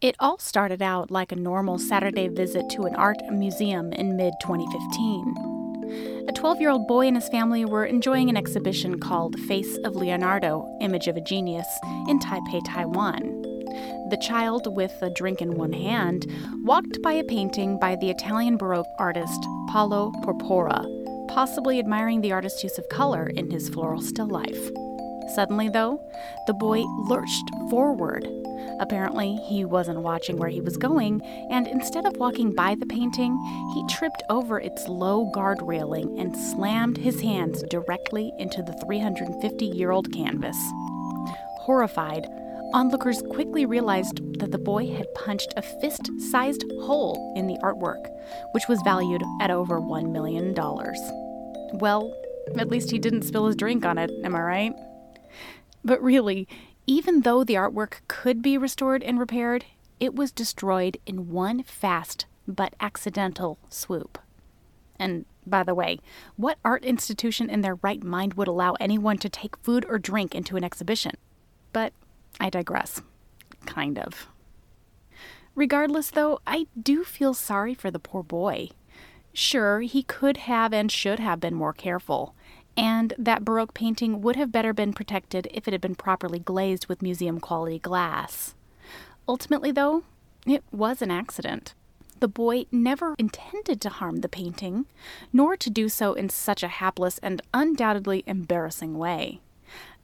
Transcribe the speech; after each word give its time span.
It 0.00 0.16
all 0.18 0.38
started 0.38 0.80
out 0.80 1.10
like 1.10 1.30
a 1.30 1.36
normal 1.36 1.78
Saturday 1.78 2.28
visit 2.28 2.70
to 2.70 2.84
an 2.84 2.94
art 2.94 3.18
museum 3.30 3.92
in 3.92 4.16
mid 4.16 4.32
2015. 4.40 6.24
A 6.26 6.32
12 6.32 6.58
year 6.58 6.70
old 6.70 6.86
boy 6.86 7.06
and 7.06 7.18
his 7.18 7.28
family 7.28 7.66
were 7.66 7.84
enjoying 7.84 8.30
an 8.30 8.36
exhibition 8.36 8.98
called 8.98 9.38
Face 9.40 9.76
of 9.84 9.96
Leonardo 9.96 10.66
Image 10.80 11.06
of 11.06 11.18
a 11.18 11.20
Genius 11.20 11.66
in 12.08 12.18
Taipei, 12.18 12.62
Taiwan. 12.64 13.42
The 14.08 14.22
child, 14.22 14.74
with 14.74 14.92
a 15.02 15.10
drink 15.10 15.42
in 15.42 15.56
one 15.56 15.74
hand, 15.74 16.24
walked 16.64 17.02
by 17.02 17.12
a 17.12 17.24
painting 17.24 17.78
by 17.78 17.96
the 17.96 18.08
Italian 18.08 18.56
Baroque 18.56 18.86
artist 18.98 19.42
Paolo 19.68 20.12
Porpora, 20.22 20.82
possibly 21.28 21.78
admiring 21.78 22.22
the 22.22 22.32
artist's 22.32 22.64
use 22.64 22.78
of 22.78 22.88
color 22.88 23.26
in 23.26 23.50
his 23.50 23.68
floral 23.68 24.00
still 24.00 24.28
life. 24.28 24.70
Suddenly, 25.34 25.68
though, 25.70 26.00
the 26.46 26.54
boy 26.54 26.82
lurched 27.08 27.50
forward 27.70 28.26
Apparently, 28.80 29.36
he 29.46 29.64
wasn't 29.64 30.00
watching 30.00 30.38
where 30.38 30.48
he 30.48 30.62
was 30.62 30.78
going, 30.78 31.20
and 31.50 31.66
instead 31.66 32.06
of 32.06 32.16
walking 32.16 32.54
by 32.54 32.74
the 32.74 32.86
painting, 32.86 33.36
he 33.74 33.86
tripped 33.94 34.22
over 34.30 34.58
its 34.58 34.88
low 34.88 35.30
guard 35.34 35.58
railing 35.60 36.18
and 36.18 36.34
slammed 36.34 36.96
his 36.96 37.20
hands 37.20 37.62
directly 37.64 38.32
into 38.38 38.62
the 38.62 38.72
350 38.84 39.66
year 39.66 39.90
old 39.90 40.10
canvas. 40.12 40.56
Horrified, 41.60 42.26
onlookers 42.72 43.22
quickly 43.30 43.66
realized 43.66 44.20
that 44.40 44.50
the 44.50 44.58
boy 44.58 44.94
had 44.94 45.12
punched 45.14 45.52
a 45.58 45.62
fist 45.62 46.10
sized 46.30 46.64
hole 46.80 47.34
in 47.36 47.46
the 47.46 47.58
artwork, 47.62 48.08
which 48.52 48.66
was 48.66 48.80
valued 48.82 49.22
at 49.42 49.50
over 49.50 49.78
$1 49.78 50.10
million. 50.10 50.54
Well, 51.74 52.16
at 52.56 52.70
least 52.70 52.90
he 52.90 52.98
didn't 52.98 53.22
spill 53.22 53.46
his 53.46 53.56
drink 53.56 53.84
on 53.84 53.98
it, 53.98 54.10
am 54.24 54.34
I 54.34 54.40
right? 54.40 54.72
But 55.84 56.02
really, 56.02 56.48
even 56.86 57.20
though 57.20 57.44
the 57.44 57.54
artwork 57.54 58.00
could 58.08 58.42
be 58.42 58.58
restored 58.58 59.02
and 59.02 59.18
repaired, 59.18 59.64
it 59.98 60.14
was 60.14 60.32
destroyed 60.32 60.98
in 61.06 61.30
one 61.30 61.62
fast 61.62 62.26
but 62.46 62.74
accidental 62.80 63.58
swoop. 63.68 64.18
And 64.98 65.24
by 65.46 65.62
the 65.62 65.74
way, 65.74 66.00
what 66.36 66.58
art 66.64 66.84
institution 66.84 67.48
in 67.48 67.62
their 67.62 67.76
right 67.76 68.02
mind 68.02 68.34
would 68.34 68.48
allow 68.48 68.74
anyone 68.74 69.18
to 69.18 69.28
take 69.28 69.56
food 69.58 69.86
or 69.88 69.98
drink 69.98 70.34
into 70.34 70.56
an 70.56 70.64
exhibition? 70.64 71.12
But 71.72 71.92
I 72.38 72.50
digress. 72.50 73.02
Kind 73.66 73.98
of. 73.98 74.28
Regardless, 75.54 76.10
though, 76.10 76.40
I 76.46 76.66
do 76.80 77.04
feel 77.04 77.34
sorry 77.34 77.74
for 77.74 77.90
the 77.90 77.98
poor 77.98 78.22
boy. 78.22 78.70
Sure, 79.32 79.80
he 79.80 80.02
could 80.02 80.38
have 80.38 80.72
and 80.72 80.90
should 80.90 81.18
have 81.18 81.40
been 81.40 81.54
more 81.54 81.72
careful, 81.72 82.34
and 82.76 83.14
that 83.18 83.44
Baroque 83.44 83.74
painting 83.74 84.20
would 84.20 84.36
have 84.36 84.52
better 84.52 84.72
been 84.72 84.92
protected 84.92 85.48
if 85.52 85.66
it 85.66 85.72
had 85.72 85.80
been 85.80 85.94
properly 85.94 86.38
glazed 86.38 86.86
with 86.86 87.02
museum 87.02 87.40
quality 87.40 87.78
glass. 87.78 88.54
Ultimately, 89.28 89.70
though, 89.70 90.02
it 90.46 90.64
was 90.72 91.02
an 91.02 91.10
accident. 91.10 91.74
The 92.20 92.28
boy 92.28 92.66
never 92.70 93.14
intended 93.18 93.80
to 93.80 93.88
harm 93.88 94.16
the 94.16 94.28
painting, 94.28 94.86
nor 95.32 95.56
to 95.56 95.70
do 95.70 95.88
so 95.88 96.12
in 96.12 96.28
such 96.28 96.62
a 96.62 96.68
hapless 96.68 97.18
and 97.18 97.40
undoubtedly 97.54 98.24
embarrassing 98.26 98.98
way. 98.98 99.40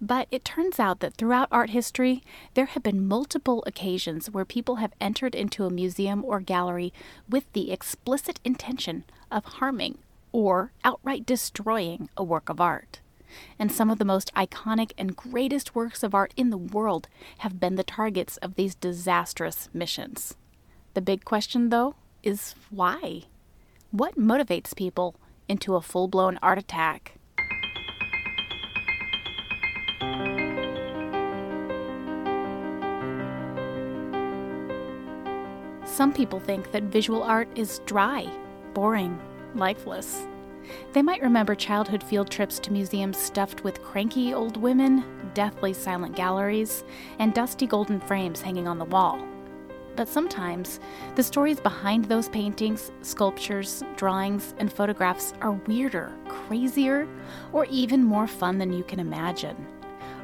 But 0.00 0.28
it 0.30 0.44
turns 0.44 0.78
out 0.78 1.00
that 1.00 1.14
throughout 1.14 1.48
art 1.50 1.70
history, 1.70 2.22
there 2.54 2.66
have 2.66 2.82
been 2.82 3.08
multiple 3.08 3.64
occasions 3.66 4.30
where 4.30 4.44
people 4.44 4.76
have 4.76 4.92
entered 5.00 5.34
into 5.34 5.64
a 5.64 5.70
museum 5.70 6.24
or 6.24 6.40
gallery 6.40 6.92
with 7.28 7.52
the 7.52 7.70
explicit 7.70 8.40
intention 8.44 9.04
of 9.30 9.44
harming 9.44 9.98
or 10.36 10.70
outright 10.84 11.24
destroying 11.24 12.10
a 12.14 12.22
work 12.22 12.50
of 12.50 12.60
art. 12.60 13.00
And 13.58 13.72
some 13.72 13.88
of 13.88 13.98
the 13.98 14.04
most 14.04 14.30
iconic 14.34 14.92
and 14.98 15.16
greatest 15.16 15.74
works 15.74 16.02
of 16.02 16.14
art 16.14 16.34
in 16.36 16.50
the 16.50 16.58
world 16.58 17.08
have 17.38 17.58
been 17.58 17.76
the 17.76 17.82
targets 17.82 18.36
of 18.36 18.54
these 18.54 18.74
disastrous 18.74 19.70
missions. 19.72 20.36
The 20.92 21.00
big 21.00 21.24
question, 21.24 21.70
though, 21.70 21.94
is 22.22 22.54
why? 22.68 23.22
What 23.90 24.18
motivates 24.18 24.76
people 24.76 25.14
into 25.48 25.74
a 25.74 25.80
full 25.80 26.06
blown 26.06 26.38
art 26.42 26.58
attack? 26.58 27.14
Some 35.86 36.12
people 36.12 36.40
think 36.40 36.72
that 36.72 36.82
visual 36.82 37.22
art 37.22 37.48
is 37.56 37.80
dry, 37.86 38.30
boring, 38.74 39.18
lifeless. 39.56 40.26
They 40.92 41.02
might 41.02 41.22
remember 41.22 41.54
childhood 41.54 42.02
field 42.02 42.30
trips 42.30 42.58
to 42.60 42.72
museums 42.72 43.16
stuffed 43.16 43.62
with 43.64 43.82
cranky 43.82 44.34
old 44.34 44.56
women, 44.56 45.04
deathly 45.34 45.72
silent 45.72 46.16
galleries, 46.16 46.84
and 47.18 47.34
dusty 47.34 47.66
golden 47.66 48.00
frames 48.00 48.40
hanging 48.40 48.66
on 48.66 48.78
the 48.78 48.84
wall. 48.84 49.24
But 49.94 50.08
sometimes, 50.08 50.78
the 51.14 51.22
stories 51.22 51.58
behind 51.58 52.04
those 52.04 52.28
paintings, 52.28 52.92
sculptures, 53.00 53.82
drawings, 53.96 54.54
and 54.58 54.70
photographs 54.70 55.32
are 55.40 55.52
weirder, 55.52 56.12
crazier, 56.28 57.08
or 57.52 57.64
even 57.66 58.04
more 58.04 58.26
fun 58.26 58.58
than 58.58 58.72
you 58.72 58.84
can 58.84 59.00
imagine. 59.00 59.56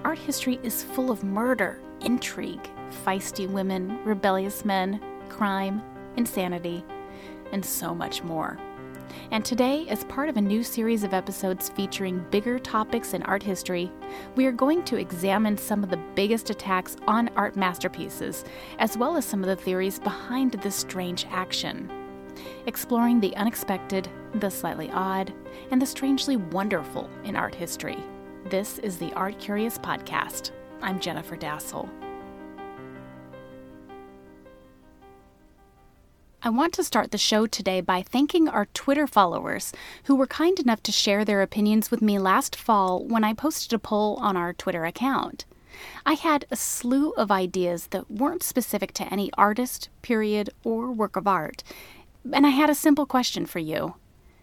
Art 0.04 0.18
history 0.18 0.60
is 0.62 0.82
full 0.82 1.10
of 1.10 1.24
murder, 1.24 1.80
intrigue, 2.00 2.68
feisty 3.04 3.48
women, 3.48 3.98
rebellious 4.04 4.64
men, 4.64 5.00
crime, 5.28 5.80
insanity, 6.16 6.84
and 7.52 7.64
so 7.64 7.94
much 7.94 8.22
more. 8.22 8.58
And 9.30 9.44
today, 9.44 9.86
as 9.88 10.04
part 10.04 10.28
of 10.28 10.36
a 10.36 10.40
new 10.40 10.62
series 10.62 11.04
of 11.04 11.14
episodes 11.14 11.68
featuring 11.70 12.24
bigger 12.30 12.58
topics 12.58 13.14
in 13.14 13.22
art 13.22 13.42
history, 13.42 13.90
we 14.36 14.46
are 14.46 14.52
going 14.52 14.84
to 14.84 14.96
examine 14.96 15.56
some 15.56 15.82
of 15.82 15.90
the 15.90 16.00
biggest 16.14 16.50
attacks 16.50 16.96
on 17.06 17.28
art 17.36 17.56
masterpieces, 17.56 18.44
as 18.78 18.96
well 18.96 19.16
as 19.16 19.24
some 19.24 19.42
of 19.42 19.48
the 19.48 19.56
theories 19.56 19.98
behind 19.98 20.52
this 20.52 20.76
strange 20.76 21.26
action. 21.30 21.90
Exploring 22.66 23.20
the 23.20 23.36
unexpected, 23.36 24.08
the 24.34 24.50
slightly 24.50 24.90
odd, 24.90 25.32
and 25.70 25.80
the 25.80 25.86
strangely 25.86 26.36
wonderful 26.36 27.08
in 27.24 27.36
art 27.36 27.54
history. 27.54 27.98
This 28.46 28.78
is 28.78 28.98
the 28.98 29.12
Art 29.12 29.38
Curious 29.38 29.78
Podcast. 29.78 30.50
I'm 30.80 30.98
Jennifer 31.00 31.36
Dasal. 31.36 31.88
I 36.44 36.50
want 36.50 36.74
to 36.74 36.82
start 36.82 37.12
the 37.12 37.18
show 37.18 37.46
today 37.46 37.80
by 37.80 38.02
thanking 38.02 38.48
our 38.48 38.66
Twitter 38.74 39.06
followers 39.06 39.72
who 40.04 40.16
were 40.16 40.26
kind 40.26 40.58
enough 40.58 40.82
to 40.82 40.90
share 40.90 41.24
their 41.24 41.40
opinions 41.40 41.88
with 41.88 42.02
me 42.02 42.18
last 42.18 42.56
fall 42.56 43.04
when 43.04 43.22
I 43.22 43.32
posted 43.32 43.72
a 43.72 43.78
poll 43.78 44.16
on 44.16 44.36
our 44.36 44.52
Twitter 44.52 44.84
account. 44.84 45.44
I 46.04 46.14
had 46.14 46.44
a 46.50 46.56
slew 46.56 47.10
of 47.12 47.30
ideas 47.30 47.86
that 47.92 48.10
weren't 48.10 48.42
specific 48.42 48.92
to 48.94 49.04
any 49.04 49.30
artist, 49.34 49.88
period, 50.02 50.50
or 50.64 50.90
work 50.90 51.14
of 51.14 51.28
art, 51.28 51.62
and 52.32 52.44
I 52.44 52.50
had 52.50 52.68
a 52.68 52.74
simple 52.74 53.06
question 53.06 53.46
for 53.46 53.60
you. 53.60 53.94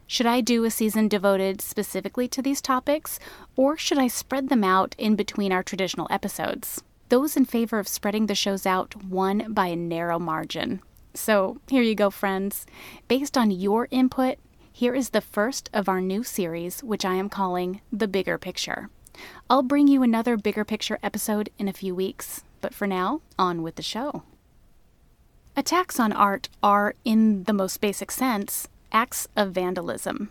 Should 0.08 0.26
I 0.26 0.40
do 0.40 0.64
a 0.64 0.72
season 0.72 1.10
devoted 1.10 1.60
specifically 1.60 2.30
to 2.30 2.42
these 2.42 2.62
topics, 2.62 3.20
or 3.58 3.76
should 3.76 3.98
I 3.98 4.08
spread 4.08 4.48
them 4.48 4.64
out 4.64 4.96
in 4.98 5.18
between 5.18 5.52
our 5.52 5.64
traditional 5.64 6.08
episodes? 6.10 6.82
Those 7.10 7.36
in 7.36 7.44
favor 7.44 7.78
of 7.78 7.90
spreading 7.90 8.28
the 8.28 8.36
shows 8.36 8.66
out 8.66 8.96
won 9.04 9.52
by 9.52 9.68
a 9.68 9.76
narrow 9.76 10.18
margin. 10.18 10.82
So 11.14 11.60
here 11.68 11.84
you 11.84 11.96
go, 11.96 12.10
friends. 12.10 12.66
Based 13.08 13.38
on 13.38 13.52
your 13.52 13.88
input, 13.92 14.38
here 14.72 14.94
is 14.96 15.10
the 15.10 15.22
first 15.22 15.70
of 15.74 15.90
our 15.90 16.00
new 16.00 16.24
series, 16.24 16.82
which 16.84 17.04
I 17.04 17.16
am 17.16 17.30
calling 17.30 17.82
The 17.92 18.08
Bigger 18.08 18.38
Picture. 18.38 18.90
I'll 19.50 19.64
bring 19.64 19.88
you 19.88 20.04
another 20.04 20.38
Bigger 20.38 20.64
Picture 20.64 21.00
episode 21.04 21.50
in 21.58 21.68
a 21.68 21.74
few 21.74 21.94
weeks, 21.94 22.44
but 22.62 22.74
for 22.74 22.88
now, 22.88 23.22
on 23.38 23.62
with 23.62 23.76
the 23.76 23.82
show. 23.82 24.24
Attacks 25.58 26.00
on 26.00 26.14
art 26.14 26.48
are, 26.64 26.96
in 27.04 27.44
the 27.44 27.54
most 27.54 27.82
basic 27.82 28.12
sense, 28.12 28.70
acts 28.92 29.28
of 29.36 29.52
vandalism. 29.52 30.30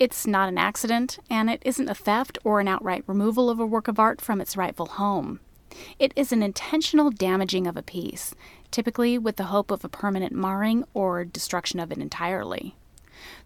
It's 0.00 0.26
not 0.26 0.48
an 0.48 0.58
accident, 0.58 1.20
and 1.30 1.48
it 1.48 1.62
isn't 1.64 1.88
a 1.88 1.94
theft 1.94 2.38
or 2.42 2.58
an 2.58 2.66
outright 2.66 3.04
removal 3.06 3.48
of 3.48 3.60
a 3.60 3.66
work 3.66 3.86
of 3.86 4.00
art 4.00 4.20
from 4.20 4.40
its 4.40 4.56
rightful 4.56 4.86
home. 4.86 5.38
It 5.98 6.12
is 6.16 6.32
an 6.32 6.42
intentional 6.42 7.10
damaging 7.10 7.66
of 7.68 7.76
a 7.76 7.82
piece, 7.82 8.34
typically 8.72 9.18
with 9.18 9.36
the 9.36 9.44
hope 9.44 9.70
of 9.70 9.84
a 9.84 9.88
permanent 9.88 10.32
marring 10.32 10.84
or 10.94 11.24
destruction 11.24 11.78
of 11.78 11.92
it 11.92 11.98
entirely. 11.98 12.74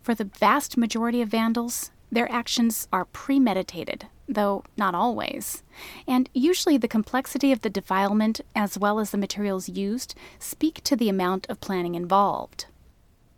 For 0.02 0.14
the 0.14 0.24
vast 0.24 0.76
majority 0.76 1.20
of 1.20 1.28
vandals, 1.28 1.90
their 2.10 2.30
actions 2.30 2.88
are 2.92 3.04
premeditated, 3.06 4.06
though 4.28 4.64
not 4.76 4.94
always. 4.94 5.62
And 6.06 6.30
usually 6.32 6.78
the 6.78 6.88
complexity 6.88 7.52
of 7.52 7.60
the 7.60 7.70
defilement, 7.70 8.40
as 8.54 8.78
well 8.78 8.98
as 8.98 9.10
the 9.10 9.18
materials 9.18 9.68
used, 9.68 10.14
speak 10.38 10.82
to 10.84 10.96
the 10.96 11.08
amount 11.08 11.46
of 11.48 11.60
planning 11.60 11.94
involved. 11.94 12.66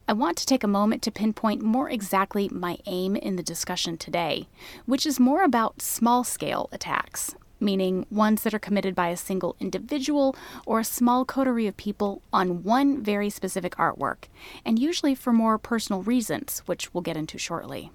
I 0.07 0.15
want 0.15 0.39
to 0.39 0.47
take 0.47 0.65
a 0.65 0.69
moment 0.69 1.03
to 1.03 1.11
pinpoint 1.11 1.61
more 1.61 1.91
exactly 1.91 2.49
my 2.51 2.79
aim 2.87 3.15
in 3.15 3.37
the 3.37 3.43
discussion 3.43 3.99
today, 3.99 4.49
which 4.87 5.05
is 5.05 5.21
more 5.21 5.43
about 5.43 5.83
small 5.83 6.25
scale 6.25 6.71
attacks, 6.73 7.35
meaning 7.61 8.07
ones 8.11 8.43
that 8.43 8.55
are 8.55 8.59
committed 8.59 8.95
by 8.95 9.09
a 9.09 9.17
single 9.17 9.57
individual 9.61 10.37
or 10.67 10.81
a 10.81 10.85
small 10.85 11.25
coterie 11.25 11.67
of 11.67 11.77
people 11.77 12.23
on 12.33 12.63
one 12.63 13.03
very 13.03 13.31
specific 13.31 13.75
artwork, 13.77 14.25
and 14.65 14.79
usually 14.79 15.15
for 15.15 15.33
more 15.33 15.59
personal 15.59 16.03
reasons, 16.03 16.63
which 16.67 16.93
we'll 16.93 17.03
get 17.03 17.17
into 17.17 17.39
shortly. 17.39 17.91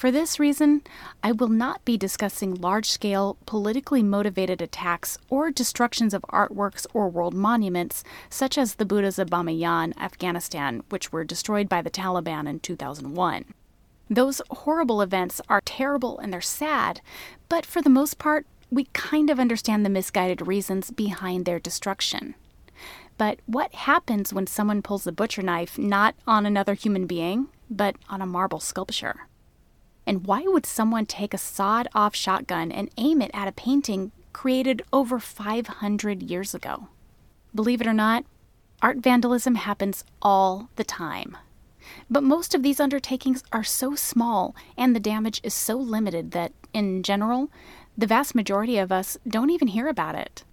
For 0.00 0.10
this 0.10 0.40
reason, 0.40 0.80
I 1.22 1.32
will 1.32 1.48
not 1.48 1.84
be 1.84 1.98
discussing 1.98 2.54
large 2.54 2.90
scale, 2.90 3.36
politically 3.44 4.02
motivated 4.02 4.62
attacks 4.62 5.18
or 5.28 5.50
destructions 5.50 6.14
of 6.14 6.22
artworks 6.30 6.86
or 6.94 7.10
world 7.10 7.34
monuments, 7.34 8.02
such 8.30 8.56
as 8.56 8.76
the 8.76 8.86
Buddhas 8.86 9.18
of 9.18 9.28
Bamiyan, 9.28 9.94
Afghanistan, 9.98 10.82
which 10.88 11.12
were 11.12 11.22
destroyed 11.22 11.68
by 11.68 11.82
the 11.82 11.90
Taliban 11.90 12.48
in 12.48 12.60
2001. 12.60 13.44
Those 14.08 14.40
horrible 14.50 15.02
events 15.02 15.42
are 15.50 15.60
terrible 15.60 16.18
and 16.18 16.32
they're 16.32 16.40
sad, 16.40 17.02
but 17.50 17.66
for 17.66 17.82
the 17.82 17.90
most 17.90 18.18
part, 18.18 18.46
we 18.70 18.84
kind 18.92 19.30
of 19.30 19.40
understand 19.40 19.84
the 19.84 19.90
misguided 19.90 20.46
reasons 20.46 20.90
behind 20.90 21.44
their 21.44 21.58
destruction. 21.58 22.34
But 23.18 23.40
what 23.46 23.74
happens 23.74 24.32
when 24.32 24.46
someone 24.46 24.80
pulls 24.80 25.06
a 25.06 25.12
butcher 25.12 25.42
knife 25.42 25.76
not 25.76 26.14
on 26.26 26.46
another 26.46 26.74
human 26.74 27.06
being, 27.06 27.48
but 27.68 27.96
on 28.08 28.22
a 28.22 28.26
marble 28.26 28.60
sculpture? 28.60 29.26
And 30.06 30.26
why 30.26 30.42
would 30.46 30.64
someone 30.64 31.06
take 31.06 31.34
a 31.34 31.38
sawed 31.38 31.88
off 31.94 32.14
shotgun 32.14 32.72
and 32.72 32.90
aim 32.96 33.20
it 33.20 33.30
at 33.34 33.48
a 33.48 33.52
painting 33.52 34.12
created 34.32 34.82
over 34.92 35.18
500 35.18 36.22
years 36.22 36.54
ago? 36.54 36.88
Believe 37.54 37.80
it 37.80 37.86
or 37.86 37.92
not, 37.92 38.24
art 38.80 38.98
vandalism 38.98 39.56
happens 39.56 40.04
all 40.22 40.70
the 40.76 40.84
time. 40.84 41.36
But 42.08 42.22
most 42.22 42.54
of 42.54 42.62
these 42.62 42.80
undertakings 42.80 43.42
are 43.52 43.64
so 43.64 43.94
small 43.94 44.54
and 44.76 44.94
the 44.94 45.00
damage 45.00 45.40
is 45.42 45.54
so 45.54 45.76
limited 45.76 46.30
that, 46.30 46.52
in 46.72 47.02
general, 47.02 47.50
the 47.96 48.06
vast 48.06 48.34
majority 48.34 48.78
of 48.78 48.92
us 48.92 49.18
don't 49.26 49.50
even 49.50 49.68
hear 49.68 49.88
about 49.88 50.14
it. 50.14 50.44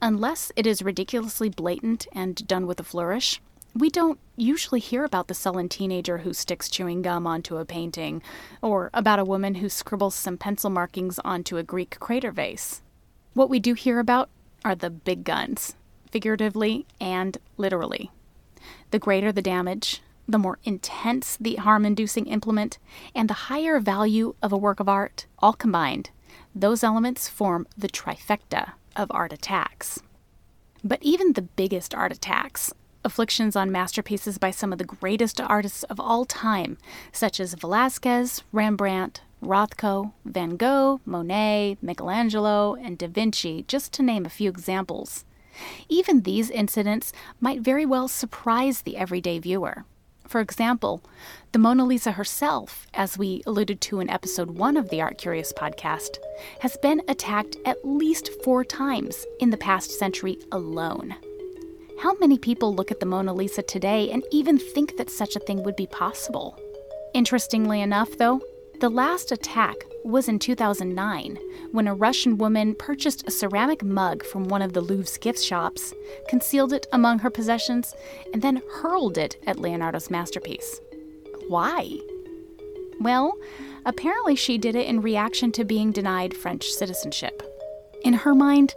Unless 0.00 0.52
it 0.56 0.66
is 0.66 0.82
ridiculously 0.82 1.48
blatant 1.48 2.06
and 2.12 2.46
done 2.46 2.66
with 2.66 2.80
a 2.80 2.84
flourish, 2.84 3.40
we 3.74 3.88
don't 3.88 4.18
usually 4.36 4.80
hear 4.80 5.04
about 5.04 5.28
the 5.28 5.34
sullen 5.34 5.68
teenager 5.68 6.18
who 6.18 6.34
sticks 6.34 6.68
chewing 6.68 7.00
gum 7.00 7.26
onto 7.26 7.56
a 7.56 7.64
painting, 7.64 8.22
or 8.60 8.90
about 8.92 9.18
a 9.18 9.24
woman 9.24 9.56
who 9.56 9.68
scribbles 9.68 10.14
some 10.14 10.36
pencil 10.36 10.68
markings 10.68 11.18
onto 11.20 11.56
a 11.56 11.62
Greek 11.62 11.98
crater 11.98 12.32
vase. 12.32 12.82
What 13.32 13.48
we 13.48 13.60
do 13.60 13.74
hear 13.74 13.98
about 13.98 14.28
are 14.64 14.74
the 14.74 14.90
big 14.90 15.24
guns, 15.24 15.74
figuratively 16.10 16.84
and 17.00 17.38
literally. 17.56 18.10
The 18.90 18.98
greater 18.98 19.32
the 19.32 19.40
damage, 19.40 20.02
the 20.28 20.38
more 20.38 20.58
intense 20.64 21.38
the 21.40 21.56
harm 21.56 21.86
inducing 21.86 22.26
implement, 22.26 22.78
and 23.14 23.30
the 23.30 23.48
higher 23.48 23.80
value 23.80 24.34
of 24.42 24.52
a 24.52 24.58
work 24.58 24.80
of 24.80 24.88
art, 24.88 25.26
all 25.38 25.54
combined, 25.54 26.10
those 26.54 26.84
elements 26.84 27.28
form 27.28 27.66
the 27.76 27.88
trifecta 27.88 28.72
of 28.96 29.10
art 29.10 29.32
attacks. 29.32 30.00
But 30.84 31.02
even 31.02 31.32
the 31.32 31.42
biggest 31.42 31.94
art 31.94 32.12
attacks 32.12 32.72
afflictions 33.04 33.56
on 33.56 33.72
masterpieces 33.72 34.38
by 34.38 34.50
some 34.50 34.72
of 34.72 34.78
the 34.78 34.84
greatest 34.84 35.40
artists 35.40 35.82
of 35.84 35.98
all 35.98 36.24
time, 36.24 36.78
such 37.10 37.40
as 37.40 37.54
Velázquez, 37.54 38.42
Rembrandt, 38.52 39.22
Rothko, 39.42 40.12
Van 40.24 40.56
Gogh, 40.56 41.00
Monet, 41.04 41.78
Michelangelo, 41.82 42.74
and 42.74 42.96
Da 42.96 43.08
Vinci, 43.08 43.64
just 43.66 43.92
to 43.94 44.02
name 44.02 44.24
a 44.24 44.30
few 44.30 44.48
examples. 44.48 45.24
Even 45.88 46.20
these 46.20 46.48
incidents 46.48 47.12
might 47.40 47.60
very 47.60 47.84
well 47.84 48.08
surprise 48.08 48.82
the 48.82 48.96
everyday 48.96 49.38
viewer. 49.38 49.84
For 50.26 50.40
example, 50.40 51.02
the 51.52 51.58
Mona 51.58 51.84
Lisa 51.84 52.12
herself, 52.12 52.86
as 52.94 53.18
we 53.18 53.42
alluded 53.46 53.80
to 53.82 54.00
in 54.00 54.08
episode 54.08 54.52
1 54.52 54.76
of 54.76 54.88
the 54.88 55.02
Art 55.02 55.18
Curious 55.18 55.52
podcast, 55.52 56.16
has 56.60 56.76
been 56.78 57.02
attacked 57.08 57.56
at 57.64 57.84
least 57.84 58.30
four 58.42 58.64
times 58.64 59.26
in 59.40 59.50
the 59.50 59.56
past 59.56 59.90
century 59.98 60.38
alone. 60.50 61.14
How 62.00 62.14
many 62.18 62.38
people 62.38 62.74
look 62.74 62.90
at 62.90 63.00
the 63.00 63.06
Mona 63.06 63.34
Lisa 63.34 63.62
today 63.62 64.10
and 64.10 64.24
even 64.30 64.58
think 64.58 64.96
that 64.96 65.10
such 65.10 65.36
a 65.36 65.40
thing 65.40 65.62
would 65.62 65.76
be 65.76 65.86
possible? 65.86 66.58
Interestingly 67.14 67.80
enough, 67.80 68.16
though, 68.16 68.40
the 68.80 68.88
last 68.88 69.30
attack 69.30 69.76
was 70.04 70.28
in 70.28 70.38
2009 70.38 71.38
when 71.70 71.86
a 71.86 71.94
Russian 71.94 72.38
woman 72.38 72.74
purchased 72.74 73.26
a 73.26 73.30
ceramic 73.30 73.82
mug 73.82 74.24
from 74.24 74.44
one 74.44 74.62
of 74.62 74.72
the 74.72 74.80
Louvre's 74.80 75.18
gift 75.18 75.42
shops, 75.42 75.94
concealed 76.28 76.72
it 76.72 76.86
among 76.92 77.20
her 77.20 77.30
possessions, 77.30 77.94
and 78.32 78.42
then 78.42 78.62
hurled 78.70 79.18
it 79.18 79.36
at 79.46 79.58
Leonardo's 79.58 80.10
masterpiece. 80.10 80.80
Why? 81.48 81.98
Well, 83.00 83.36
apparently 83.84 84.36
she 84.36 84.58
did 84.58 84.76
it 84.76 84.86
in 84.86 85.02
reaction 85.02 85.52
to 85.52 85.64
being 85.64 85.92
denied 85.92 86.34
French 86.34 86.70
citizenship. 86.70 87.42
In 88.04 88.14
her 88.14 88.34
mind, 88.34 88.74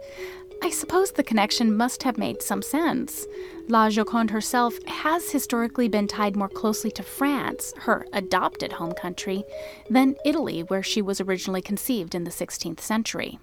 I 0.62 0.70
suppose 0.70 1.12
the 1.12 1.22
connection 1.22 1.76
must 1.76 2.02
have 2.02 2.18
made 2.18 2.42
some 2.42 2.62
sense. 2.62 3.26
La 3.68 3.88
Joconde 3.88 4.30
herself 4.30 4.74
has 4.86 5.30
historically 5.30 5.88
been 5.88 6.08
tied 6.08 6.34
more 6.34 6.48
closely 6.48 6.90
to 6.92 7.02
France, 7.02 7.74
her 7.80 8.06
adopted 8.12 8.72
home 8.72 8.92
country, 8.92 9.44
than 9.90 10.16
Italy, 10.24 10.62
where 10.62 10.82
she 10.82 11.02
was 11.02 11.20
originally 11.20 11.62
conceived 11.62 12.14
in 12.14 12.24
the 12.24 12.30
16th 12.30 12.80
century. 12.80 13.38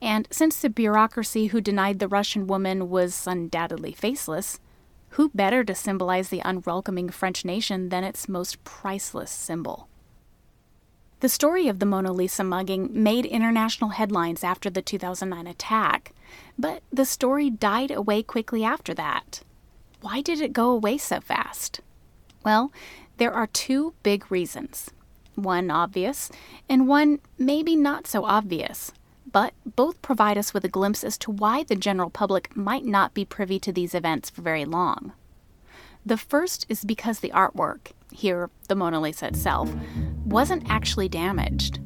And 0.00 0.26
since 0.30 0.60
the 0.60 0.70
bureaucracy 0.70 1.48
who 1.48 1.60
denied 1.60 1.98
the 1.98 2.08
Russian 2.08 2.46
woman 2.46 2.88
was 2.88 3.26
undoubtedly 3.26 3.92
faceless, 3.92 4.58
who 5.10 5.28
better 5.30 5.62
to 5.64 5.74
symbolize 5.74 6.28
the 6.28 6.42
unwelcoming 6.44 7.10
French 7.10 7.44
nation 7.44 7.90
than 7.90 8.04
its 8.04 8.28
most 8.28 8.62
priceless 8.64 9.30
symbol? 9.30 9.89
The 11.20 11.28
story 11.28 11.68
of 11.68 11.80
the 11.80 11.86
Mona 11.86 12.12
Lisa 12.12 12.42
mugging 12.42 12.88
made 12.92 13.26
international 13.26 13.90
headlines 13.90 14.42
after 14.42 14.70
the 14.70 14.80
2009 14.80 15.46
attack, 15.46 16.12
but 16.58 16.82
the 16.90 17.04
story 17.04 17.50
died 17.50 17.90
away 17.90 18.22
quickly 18.22 18.64
after 18.64 18.94
that. 18.94 19.42
Why 20.00 20.22
did 20.22 20.40
it 20.40 20.54
go 20.54 20.70
away 20.70 20.96
so 20.96 21.20
fast? 21.20 21.80
Well, 22.42 22.72
there 23.18 23.34
are 23.34 23.46
two 23.46 23.92
big 24.02 24.30
reasons 24.30 24.90
one 25.34 25.70
obvious, 25.70 26.30
and 26.68 26.88
one 26.88 27.18
maybe 27.38 27.76
not 27.76 28.06
so 28.06 28.24
obvious, 28.24 28.92
but 29.30 29.54
both 29.64 30.02
provide 30.02 30.36
us 30.36 30.52
with 30.52 30.64
a 30.64 30.68
glimpse 30.68 31.04
as 31.04 31.16
to 31.18 31.30
why 31.30 31.62
the 31.62 31.76
general 31.76 32.10
public 32.10 32.54
might 32.56 32.84
not 32.84 33.14
be 33.14 33.24
privy 33.24 33.58
to 33.60 33.72
these 33.72 33.94
events 33.94 34.28
for 34.28 34.42
very 34.42 34.64
long. 34.64 35.12
The 36.04 36.16
first 36.16 36.66
is 36.68 36.84
because 36.84 37.20
the 37.20 37.30
artwork, 37.30 37.92
here 38.10 38.50
the 38.68 38.74
Mona 38.74 39.00
Lisa 39.00 39.28
itself, 39.28 39.70
wasn't 40.30 40.62
actually 40.70 41.08
damaged. 41.08 41.80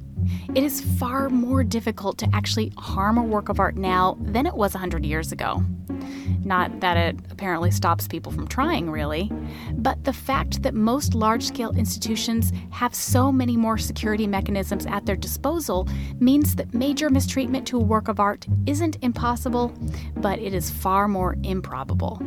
It 0.54 0.62
is 0.62 0.80
far 0.98 1.28
more 1.28 1.64
difficult 1.64 2.18
to 2.18 2.28
actually 2.32 2.72
harm 2.76 3.18
a 3.18 3.22
work 3.22 3.48
of 3.48 3.58
art 3.58 3.76
now 3.76 4.16
than 4.20 4.46
it 4.46 4.54
was 4.54 4.74
100 4.74 5.04
years 5.04 5.32
ago. 5.32 5.62
Not 6.44 6.80
that 6.80 6.96
it 6.96 7.16
apparently 7.30 7.70
stops 7.70 8.06
people 8.06 8.30
from 8.30 8.46
trying, 8.46 8.90
really, 8.90 9.32
but 9.72 10.04
the 10.04 10.12
fact 10.12 10.62
that 10.62 10.74
most 10.74 11.14
large 11.14 11.44
scale 11.44 11.70
institutions 11.70 12.52
have 12.70 12.94
so 12.94 13.32
many 13.32 13.56
more 13.56 13.78
security 13.78 14.26
mechanisms 14.26 14.86
at 14.86 15.06
their 15.06 15.16
disposal 15.16 15.88
means 16.20 16.54
that 16.56 16.74
major 16.74 17.08
mistreatment 17.08 17.66
to 17.68 17.78
a 17.78 17.82
work 17.82 18.08
of 18.08 18.20
art 18.20 18.46
isn't 18.66 18.98
impossible, 19.02 19.72
but 20.16 20.38
it 20.38 20.52
is 20.52 20.70
far 20.70 21.08
more 21.08 21.36
improbable. 21.42 22.20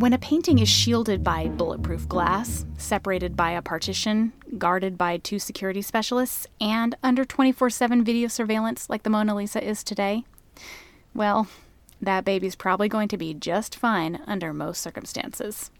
When 0.00 0.14
a 0.14 0.18
painting 0.18 0.60
is 0.60 0.68
shielded 0.70 1.22
by 1.22 1.48
bulletproof 1.48 2.08
glass, 2.08 2.64
separated 2.78 3.36
by 3.36 3.50
a 3.50 3.60
partition, 3.60 4.32
guarded 4.56 4.96
by 4.96 5.18
two 5.18 5.38
security 5.38 5.82
specialists, 5.82 6.46
and 6.58 6.94
under 7.02 7.22
24 7.22 7.68
7 7.68 8.02
video 8.02 8.26
surveillance 8.26 8.88
like 8.88 9.02
the 9.02 9.10
Mona 9.10 9.34
Lisa 9.34 9.62
is 9.62 9.84
today, 9.84 10.24
well, 11.12 11.48
that 12.00 12.24
baby's 12.24 12.56
probably 12.56 12.88
going 12.88 13.08
to 13.08 13.18
be 13.18 13.34
just 13.34 13.76
fine 13.76 14.22
under 14.26 14.54
most 14.54 14.80
circumstances. 14.80 15.70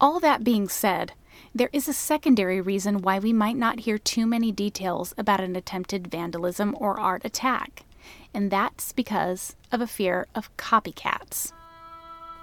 All 0.00 0.18
that 0.20 0.42
being 0.42 0.66
said, 0.66 1.12
there 1.54 1.68
is 1.74 1.88
a 1.88 1.92
secondary 1.92 2.62
reason 2.62 3.02
why 3.02 3.18
we 3.18 3.34
might 3.34 3.58
not 3.58 3.80
hear 3.80 3.98
too 3.98 4.26
many 4.26 4.52
details 4.52 5.12
about 5.18 5.42
an 5.42 5.54
attempted 5.54 6.06
vandalism 6.06 6.74
or 6.80 6.98
art 6.98 7.26
attack, 7.26 7.84
and 8.32 8.50
that's 8.50 8.92
because 8.92 9.54
of 9.70 9.82
a 9.82 9.86
fear 9.86 10.28
of 10.34 10.56
copycats. 10.56 11.52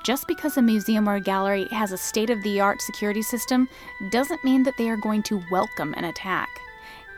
Just 0.04 0.28
because 0.28 0.58
a 0.58 0.62
museum 0.62 1.08
or 1.08 1.16
a 1.16 1.22
gallery 1.22 1.66
has 1.72 1.94
a 1.94 1.98
state 1.98 2.30
of 2.30 2.44
the 2.44 2.60
art 2.60 2.82
security 2.82 3.22
system 3.22 3.70
doesn't 4.10 4.44
mean 4.44 4.64
that 4.64 4.76
they 4.78 4.90
are 4.90 4.98
going 4.98 5.24
to 5.24 5.42
welcome 5.50 5.94
an 5.96 6.04
attack. 6.04 6.50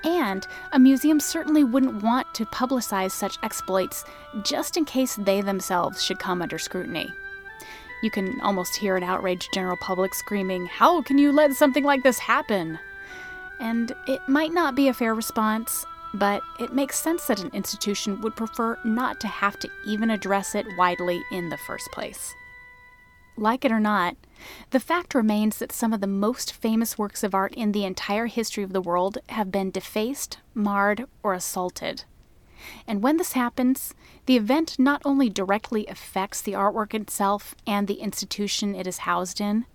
And 0.04 0.46
a 0.72 0.77
museum 0.77 1.20
certainly 1.20 1.63
wouldn't 1.63 2.04
want 2.04 2.32
to 2.36 2.46
publicize 2.46 3.10
such 3.10 3.39
exploits 3.42 4.06
just 4.44 4.77
in 4.77 4.86
case 4.86 5.15
they 5.15 5.42
themselves 5.42 6.04
should 6.04 6.20
come 6.20 6.44
under 6.44 6.60
scrutiny. 6.60 7.12
You 8.04 8.12
can 8.12 8.39
almost 8.42 8.75
hear 8.75 8.96
an 8.96 9.04
outraged 9.04 9.51
general 9.51 9.77
public 9.77 10.13
screaming, 10.13 10.68
How 10.68 11.01
can 11.01 11.18
you 11.18 11.32
let 11.32 11.54
something 11.54 11.84
like 11.84 12.04
this 12.04 12.20
happen? 12.20 12.77
And 13.60 13.96
it 14.06 14.22
might 14.27 14.54
not 14.54 14.75
be 14.75 14.89
a 14.89 14.94
fair 14.94 15.15
response, 15.15 15.86
but 16.13 16.44
it 16.60 16.74
makes 16.74 17.00
sense 17.00 17.25
that 17.25 17.42
an 17.42 17.50
institution 17.51 18.22
would 18.22 18.36
prefer 18.36 18.77
not 18.86 19.20
to 19.22 19.27
have 19.27 19.58
to 19.60 19.70
even 19.86 20.12
address 20.12 20.54
it 20.54 20.68
widely 20.77 21.24
in 21.32 21.50
the 21.50 21.58
first 21.58 21.92
place. 21.92 22.36
Like 23.38 23.65
it 23.65 23.72
or 23.72 23.80
not, 23.80 24.15
the 24.72 24.80
fact 24.80 25.13
remains 25.13 25.58
that 25.58 25.72
some 25.72 25.92
of 25.94 26.01
the 26.01 26.08
most 26.08 26.54
famous 26.54 26.98
works 26.98 27.24
of 27.24 27.36
art 27.36 27.54
in 27.54 27.72
the 27.72 27.86
entire 27.86 28.27
history 28.27 28.63
of 28.63 28.72
the 28.72 28.82
world 28.82 29.18
have 29.30 29.51
been 29.51 29.72
defaced, 29.72 30.38
marred, 30.54 31.06
or 31.22 31.34
assaulted. 31.34 32.06
And 32.88 33.04
when 33.04 33.18
this 33.18 33.34
happens, 33.34 33.94
the 34.25 34.38
event 34.38 34.80
not 34.80 35.01
only 35.06 35.30
directly 35.30 35.86
affects 35.88 36.42
the 36.42 36.54
artwork 36.54 36.94
itself 36.94 37.56
and 37.68 37.88
the 37.88 37.96
institution 37.96 38.74
it 38.74 38.88
is 38.88 39.00
housed 39.00 39.42
in, 39.42 39.65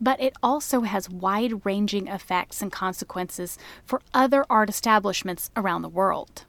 but 0.00 0.20
it 0.20 0.34
also 0.42 0.82
has 0.82 1.10
wide 1.10 1.64
ranging 1.64 2.06
effects 2.06 2.62
and 2.62 2.70
consequences 2.70 3.58
for 3.84 4.00
other 4.14 4.44
art 4.48 4.68
establishments 4.68 5.50
around 5.56 5.82
the 5.82 5.88
world. 5.88 6.44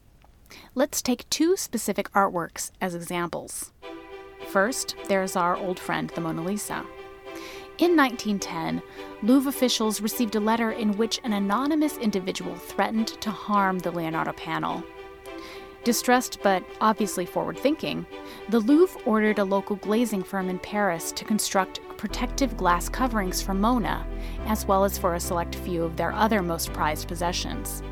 Let's 0.75 1.01
take 1.01 1.29
two 1.29 1.57
specific 1.57 2.11
artworks 2.11 2.71
as 2.79 2.93
examples. 2.93 3.71
First, 4.49 4.95
there's 5.07 5.35
our 5.35 5.57
old 5.57 5.79
friend, 5.79 6.09
the 6.09 6.21
Mona 6.21 6.41
Lisa. 6.41 6.85
In 7.79 7.95
1910, 7.95 8.81
Louvre 9.21 9.49
officials 9.49 10.01
received 10.01 10.35
a 10.35 10.39
letter 10.39 10.71
in 10.71 10.97
which 10.97 11.19
an 11.23 11.33
anonymous 11.33 11.97
individual 11.97 12.55
threatened 12.55 13.07
to 13.07 13.29
harm 13.29 13.77
the 13.77 13.91
Leonardo 13.91 14.31
panel. 14.31 14.83
Distressed 15.83 16.39
but 16.41 16.63
obviously 16.81 17.25
forward 17.25 17.57
thinking, 17.57 18.05
the 18.49 18.59
Louvre 18.59 18.99
ordered 19.05 19.39
a 19.39 19.43
local 19.43 19.75
glazing 19.75 20.23
firm 20.23 20.49
in 20.49 20.59
Paris 20.59 21.11
to 21.11 21.25
construct 21.25 21.81
protective 21.97 22.57
glass 22.57 22.89
coverings 22.89 23.41
for 23.41 23.53
Mona, 23.53 24.07
as 24.45 24.65
well 24.65 24.83
as 24.83 24.97
for 24.97 25.13
a 25.13 25.19
select 25.19 25.55
few 25.55 25.83
of 25.83 25.97
their 25.97 26.13
other 26.13 26.41
most 26.41 26.73
prized 26.73 27.07
possessions. 27.07 27.83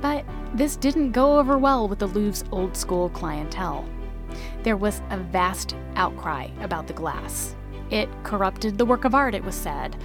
But 0.00 0.24
this 0.54 0.76
didn't 0.76 1.12
go 1.12 1.38
over 1.38 1.58
well 1.58 1.88
with 1.88 1.98
the 1.98 2.06
Louvre's 2.06 2.44
old 2.52 2.76
school 2.76 3.08
clientele. 3.10 3.84
There 4.62 4.76
was 4.76 5.00
a 5.10 5.16
vast 5.16 5.74
outcry 5.96 6.48
about 6.60 6.86
the 6.86 6.92
glass. 6.92 7.56
It 7.90 8.08
corrupted 8.22 8.78
the 8.78 8.84
work 8.84 9.04
of 9.04 9.14
art, 9.14 9.34
it 9.34 9.42
was 9.42 9.54
said. 9.54 9.96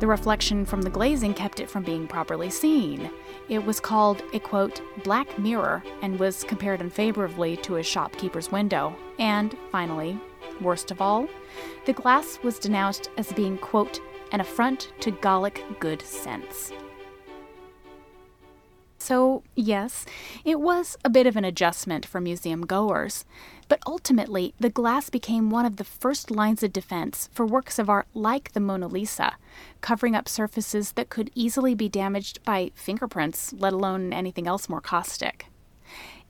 The 0.00 0.06
reflection 0.06 0.64
from 0.64 0.82
the 0.82 0.90
glazing 0.90 1.34
kept 1.34 1.60
it 1.60 1.68
from 1.68 1.82
being 1.82 2.06
properly 2.06 2.48
seen. 2.48 3.10
It 3.48 3.64
was 3.64 3.80
called 3.80 4.22
a 4.32 4.38
quote, 4.38 4.80
black 5.02 5.38
mirror 5.38 5.82
and 6.00 6.18
was 6.18 6.44
compared 6.44 6.80
unfavorably 6.80 7.56
to 7.58 7.76
a 7.76 7.82
shopkeeper's 7.82 8.50
window. 8.50 8.96
And 9.18 9.56
finally, 9.70 10.18
worst 10.60 10.90
of 10.90 11.02
all, 11.02 11.28
the 11.84 11.92
glass 11.92 12.38
was 12.42 12.58
denounced 12.58 13.10
as 13.18 13.32
being, 13.32 13.58
quote, 13.58 14.00
an 14.32 14.40
affront 14.40 14.92
to 15.00 15.10
Gallic 15.10 15.62
good 15.80 16.02
sense. 16.02 16.72
So, 18.98 19.42
yes, 19.54 20.06
it 20.46 20.60
was 20.60 20.96
a 21.04 21.10
bit 21.10 21.26
of 21.26 21.36
an 21.36 21.44
adjustment 21.44 22.06
for 22.06 22.22
museum 22.22 22.64
goers, 22.64 23.26
but 23.68 23.80
ultimately, 23.86 24.54
the 24.58 24.70
glass 24.70 25.10
became 25.10 25.50
one 25.50 25.66
of 25.66 25.76
the 25.76 25.84
first 25.84 26.30
lines 26.30 26.62
of 26.62 26.72
defense 26.72 27.28
for 27.32 27.46
works 27.46 27.78
of 27.78 27.88
art 27.88 28.06
like 28.14 28.52
the 28.52 28.60
Mona 28.60 28.88
Lisa, 28.88 29.36
covering 29.80 30.14
up 30.14 30.28
surfaces 30.28 30.92
that 30.92 31.08
could 31.08 31.30
easily 31.34 31.74
be 31.74 31.88
damaged 31.88 32.42
by 32.44 32.72
fingerprints, 32.74 33.52
let 33.54 33.72
alone 33.72 34.12
anything 34.12 34.46
else 34.46 34.68
more 34.68 34.80
caustic. 34.80 35.46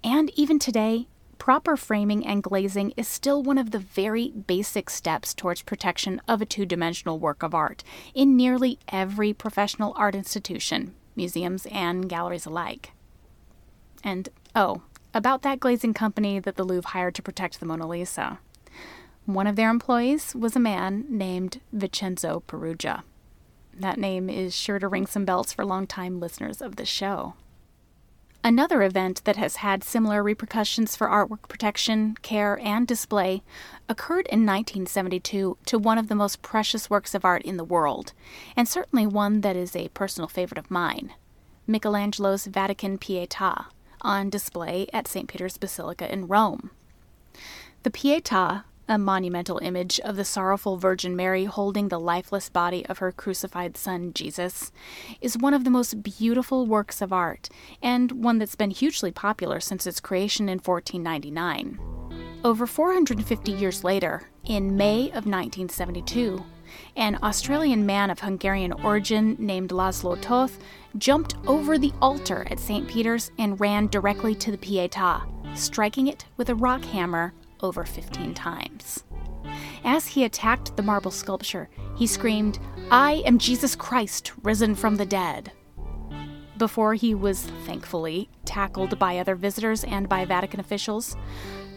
And 0.03 0.31
even 0.37 0.59
today, 0.59 1.09
proper 1.39 1.77
framing 1.77 2.27
and 2.27 2.43
glazing 2.43 2.93
is 2.97 3.09
still 3.09 3.43
one 3.43 3.59
of 3.59 3.71
the 3.71 3.79
very 3.79 4.31
basic 4.31 4.89
steps 4.91 5.35
towards 5.35 5.63
protection 5.63 6.21
of 6.29 6.41
a 6.41 6.47
two 6.47 6.67
dimensional 6.67 7.19
work 7.19 7.43
of 7.43 7.55
art 7.55 7.83
in 8.15 8.37
nearly 8.37 8.79
every 8.89 9.33
professional 9.33 9.93
art 9.97 10.15
institution, 10.15 10.95
museums, 11.17 11.67
and 11.71 12.09
galleries 12.09 12.47
alike. 12.47 12.93
And 14.03 14.29
oh, 14.55 14.83
about 15.15 15.43
that 15.43 15.61
glazing 15.61 15.95
company 15.95 16.41
that 16.41 16.57
the 16.57 16.65
Louvre 16.65 16.91
hired 16.91 17.15
to 17.15 17.23
protect 17.23 17.61
the 17.61 17.67
Mona 17.67 17.87
Lisa. 17.87 18.41
One 19.25 19.47
of 19.47 19.57
their 19.57 19.71
employees 19.71 20.35
was 20.35 20.55
a 20.55 20.61
man 20.61 21.07
named 21.09 21.61
Vincenzo 21.73 22.43
Perugia. 22.47 23.05
That 23.73 23.99
name 23.99 24.29
is 24.29 24.55
sure 24.55 24.79
to 24.79 24.89
ring 24.89 25.07
some 25.07 25.25
bells 25.25 25.53
for 25.53 25.65
longtime 25.65 26.21
listeners 26.21 26.61
of 26.61 26.77
the 26.77 26.85
show. 26.85 27.35
Another 28.47 28.83
event 28.83 29.23
that 29.25 29.37
has 29.37 29.57
had 29.57 29.83
similar 29.83 30.23
repercussions 30.23 30.95
for 30.95 31.07
artwork 31.07 31.49
protection, 31.49 32.15
care, 32.21 32.59
and 32.63 32.87
display 32.87 33.43
occurred 33.89 34.27
in 34.27 34.41
1972 34.41 35.57
to 35.65 35.79
one 35.79 35.97
of 35.97 36.09
the 36.09 36.15
most 36.15 36.43
precious 36.43 36.91
works 36.91 37.15
of 37.15 37.25
art 37.25 37.41
in 37.43 37.57
the 37.57 37.65
world, 37.65 38.13
and 38.55 38.69
certainly 38.69 39.07
one 39.07 39.41
that 39.41 39.57
is 39.57 39.75
a 39.75 39.89
personal 39.89 40.29
favorite 40.29 40.59
of 40.59 40.71
mine 40.71 41.15
Michelangelo's 41.67 42.45
Vatican 42.45 42.99
Pietà, 42.99 43.65
on 44.05 44.31
display 44.31 44.87
at 44.93 45.09
St. 45.09 45.29
Peter's 45.29 45.59
Basilica 45.59 46.13
in 46.13 46.29
Rome. 46.29 46.71
The 47.83 47.91
Pietà 47.91 48.65
a 48.89 48.99
monumental 48.99 49.59
image 49.59 49.99
of 50.01 50.17
the 50.17 50.25
sorrowful 50.25 50.77
Virgin 50.77 51.17
Mary 51.17 51.45
holding 51.47 51.89
the 51.89 51.99
lifeless 51.99 52.49
body 52.49 52.85
of 52.87 52.99
her 52.99 53.11
crucified 53.11 53.77
son 53.77 54.13
Jesus, 54.13 54.73
is 55.21 55.39
one 55.39 55.55
of 55.55 55.65
the 55.65 55.71
most 55.71 56.03
beautiful 56.03 56.67
works 56.67 57.01
of 57.01 57.13
art, 57.13 57.49
and 57.83 58.13
one 58.23 58.39
that's 58.39 58.57
been 58.57 58.71
hugely 58.71 59.11
popular 59.11 59.61
since 59.61 59.87
its 59.87 60.01
creation 60.01 60.49
in 60.49 60.59
1499. 60.59 61.79
Over 62.45 62.67
450 62.67 63.53
years 63.53 63.85
later, 63.85 64.29
in 64.45 64.77
May 64.77 65.05
of 65.07 65.25
1972, 65.25 66.45
an 66.97 67.19
Australian 67.23 67.87
man 67.87 68.11
of 68.11 68.21
Hungarian 68.21 68.73
origin 68.73 69.37
named 69.39 69.71
Laszlo 69.71 70.21
Toth 70.21 70.59
jumped 70.99 71.35
over 71.47 71.79
the 71.79 71.93
altar 72.01 72.47
at 72.51 72.61
St. 72.61 72.87
Peter's 72.89 73.31
and 73.39 73.61
ran 73.61 73.89
directly 73.89 74.35
to 74.37 74.51
the 74.51 74.59
Pietà, 74.59 75.23
striking 75.57 76.07
it 76.07 76.25
with 76.37 76.49
a 76.49 76.55
rock 76.55 76.85
hammer 76.85 77.33
over 77.61 77.85
15 77.85 78.35
times. 78.35 79.05
As 79.85 80.07
he 80.07 80.25
attacked 80.25 80.77
the 80.77 80.83
marble 80.83 81.11
sculpture, 81.11 81.69
he 81.97 82.07
screamed, 82.07 82.59
I 82.91 83.23
am 83.27 83.39
Jesus 83.39 83.77
Christ, 83.77 84.33
risen 84.43 84.75
from 84.75 84.97
the 84.97 85.07
dead. 85.07 85.53
Before 86.57 86.95
he 86.95 87.15
was, 87.15 87.43
thankfully, 87.67 88.31
tackled 88.45 88.99
by 88.99 89.19
other 89.19 89.35
visitors 89.35 89.85
and 89.85 90.09
by 90.09 90.25
Vatican 90.25 90.61
officials, 90.61 91.17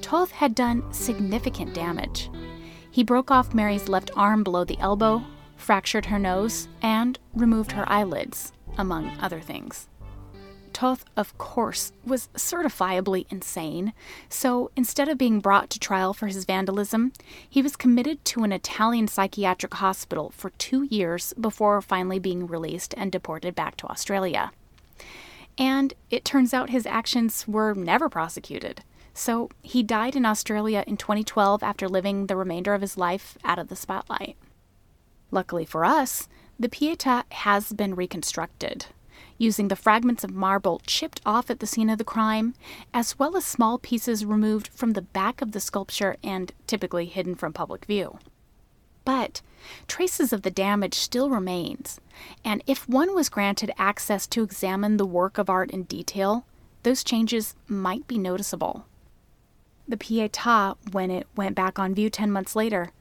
Toth 0.02 0.32
had 0.32 0.54
done 0.54 0.84
significant 0.94 1.74
damage. 1.74 2.30
He 2.98 3.04
broke 3.04 3.30
off 3.30 3.54
Mary's 3.54 3.88
left 3.88 4.10
arm 4.16 4.42
below 4.44 4.64
the 4.64 4.80
elbow, 4.80 5.24
fractured 5.56 6.08
her 6.08 6.18
nose, 6.18 6.68
and 6.82 7.20
removed 7.36 7.74
her 7.74 7.88
eyelids, 7.88 8.54
among 8.76 9.16
other 9.20 9.40
things. 9.40 9.88
Toth, 10.74 11.06
of 11.16 11.38
course, 11.38 11.92
was 12.04 12.28
certifiably 12.34 13.28
insane, 13.30 13.94
so 14.30 14.72
instead 14.76 15.10
of 15.10 15.18
being 15.20 15.42
brought 15.42 15.70
to 15.70 15.80
trial 15.80 16.12
for 16.12 16.26
his 16.26 16.46
vandalism, 16.46 17.14
he 17.48 17.62
was 17.62 17.76
committed 17.76 18.26
to 18.26 18.44
an 18.44 18.52
Italian 18.52 19.08
psychiatric 19.08 19.76
hospital 19.76 20.32
for 20.36 20.50
two 20.58 20.82
years 20.86 21.34
before 21.40 21.80
finally 21.84 22.18
being 22.18 22.48
released 22.48 22.96
and 22.98 23.12
deported 23.12 23.54
back 23.54 23.78
to 23.78 23.86
Australia. 23.86 24.52
And 25.56 25.94
it 26.10 26.26
turns 26.26 26.52
out 26.52 26.72
his 26.72 26.88
actions 26.88 27.48
were 27.48 27.76
never 27.76 28.10
prosecuted. 28.10 28.82
So 29.18 29.50
he 29.64 29.82
died 29.82 30.16
in 30.16 30.28
Australia 30.28 30.84
in 30.86 30.96
2012 30.96 31.64
after 31.64 31.90
living 31.90 32.28
the 32.28 32.36
remainder 32.36 32.76
of 32.76 32.82
his 32.82 33.00
life 33.00 33.36
out 33.44 33.58
of 33.58 33.68
the 33.68 33.76
spotlight. 33.76 34.38
Luckily 35.32 35.66
for 35.66 35.84
us, 35.84 36.30
the 36.60 36.70
Pietà 36.70 37.24
has 37.32 37.74
been 37.74 37.96
reconstructed 37.96 38.86
using 39.40 39.70
the 39.70 39.76
fragments 39.76 40.24
of 40.24 40.36
marble 40.36 40.84
chipped 40.86 41.20
off 41.26 41.50
at 41.50 41.60
the 41.60 41.66
scene 41.66 41.90
of 41.90 41.98
the 41.98 42.04
crime, 42.04 42.54
as 42.94 43.18
well 43.18 43.36
as 43.36 43.44
small 43.44 43.80
pieces 43.80 44.24
removed 44.24 44.68
from 44.68 44.94
the 44.94 45.02
back 45.02 45.42
of 45.42 45.52
the 45.52 45.60
sculpture 45.60 46.16
and 46.24 46.54
typically 46.68 47.08
hidden 47.08 47.34
from 47.34 47.52
public 47.52 47.86
view. 47.86 48.20
But 49.04 49.42
traces 49.88 50.32
of 50.32 50.44
the 50.44 50.52
damage 50.52 50.94
still 50.94 51.32
remains, 51.32 52.00
and 52.46 52.64
if 52.68 52.88
one 52.88 53.16
was 53.16 53.30
granted 53.30 53.72
access 53.80 54.28
to 54.28 54.44
examine 54.44 54.98
the 54.98 55.08
work 55.08 55.40
of 55.40 55.50
art 55.50 55.72
in 55.72 55.84
detail, 55.84 56.46
those 56.84 57.04
changes 57.04 57.56
might 57.68 58.08
be 58.08 58.20
noticeable. 58.20 58.86
The 59.88 59.98
Pietà, 59.98 60.76
when 60.92 61.10
it 61.10 61.28
went 61.36 61.56
back 61.56 61.80
on 61.80 61.96
view 61.96 62.10
10 62.10 62.30
months 62.32 62.56
later, 62.56 62.92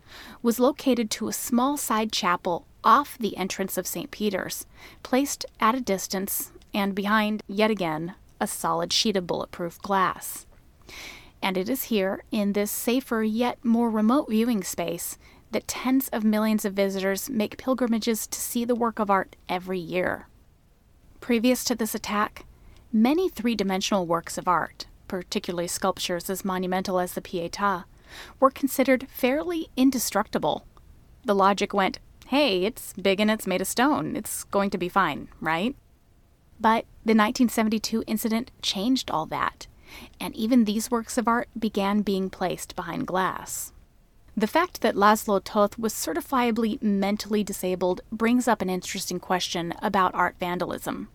was 0.41 0.61
located 0.61 1.11
to 1.11 1.29
a 1.29 1.33
small 1.33 1.77
side 1.77 2.13
chapel 2.13 2.67
off 2.85 3.19
the 3.19 3.37
entrance 3.37 3.77
of 3.77 3.87
St. 3.87 4.11
Peter's, 4.13 4.67
placed 5.03 5.45
at 5.59 5.75
a 5.75 5.81
distance 5.81 6.53
and 6.73 6.95
behind, 6.95 7.43
yet 7.49 7.71
again, 7.71 8.15
a 8.41 8.47
solid 8.47 8.93
sheet 8.93 9.17
of 9.17 9.27
bulletproof 9.27 9.81
glass. 9.83 10.47
And 11.43 11.57
it 11.57 11.69
is 11.69 11.85
here, 11.85 12.23
in 12.31 12.53
this 12.53 12.71
safer 12.71 13.23
yet 13.23 13.65
more 13.65 13.91
remote 13.91 14.29
viewing 14.31 14.63
space, 14.63 15.19
that 15.51 15.67
tens 15.67 16.09
of 16.09 16.23
millions 16.23 16.65
of 16.65 16.75
visitors 16.75 17.29
make 17.29 17.57
pilgrimages 17.59 18.27
to 18.29 18.41
see 18.41 18.65
the 18.65 18.75
work 18.75 18.99
of 18.99 19.11
art 19.11 19.35
every 19.49 19.79
year. 19.79 20.29
Previous 21.21 21.65
to 21.65 21.75
this 21.75 21.95
attack, 21.95 22.45
many 22.93 23.29
three 23.29 23.55
dimensional 23.55 24.07
works 24.07 24.39
of 24.39 24.47
art, 24.47 24.87
particularly 25.09 25.69
sculptures 25.69 26.29
as 26.31 26.45
monumental 26.45 26.99
as 26.99 27.13
the 27.13 27.21
Pietà, 27.21 27.85
were 28.41 28.51
considered 28.51 29.09
fairly 29.09 29.69
indestructible. 29.77 30.67
The 31.25 31.35
logic 31.35 31.75
went 31.75 31.99
hey, 32.27 32.65
it's 32.65 32.93
big 32.95 33.21
and 33.21 33.31
it's 33.31 33.47
made 33.47 33.61
of 33.61 33.69
stone. 33.69 34.17
It's 34.17 34.45
going 34.45 34.71
to 34.71 34.79
be 34.79 34.89
fine, 34.89 35.29
right? 35.41 35.77
But 36.59 36.85
the 37.05 37.15
1972 37.15 38.03
incident 38.07 38.51
changed 38.63 39.11
all 39.11 39.27
that, 39.27 39.69
and 40.21 40.35
even 40.35 40.65
these 40.65 40.91
works 40.91 41.19
of 41.19 41.29
art 41.29 41.49
began 41.59 42.03
being 42.03 42.29
placed 42.29 42.75
behind 42.75 43.07
glass. 43.07 43.73
The 44.37 44.47
fact 44.47 44.81
that 44.81 44.97
Laszlo 44.97 45.41
Toth 45.43 45.79
was 45.79 45.95
certifiably 45.95 46.83
mentally 46.83 47.43
disabled 47.45 48.01
brings 48.11 48.49
up 48.49 48.61
an 48.61 48.69
interesting 48.69 49.19
question 49.21 49.73
about 49.81 50.15
art 50.15 50.37
vandalism. 50.39 51.09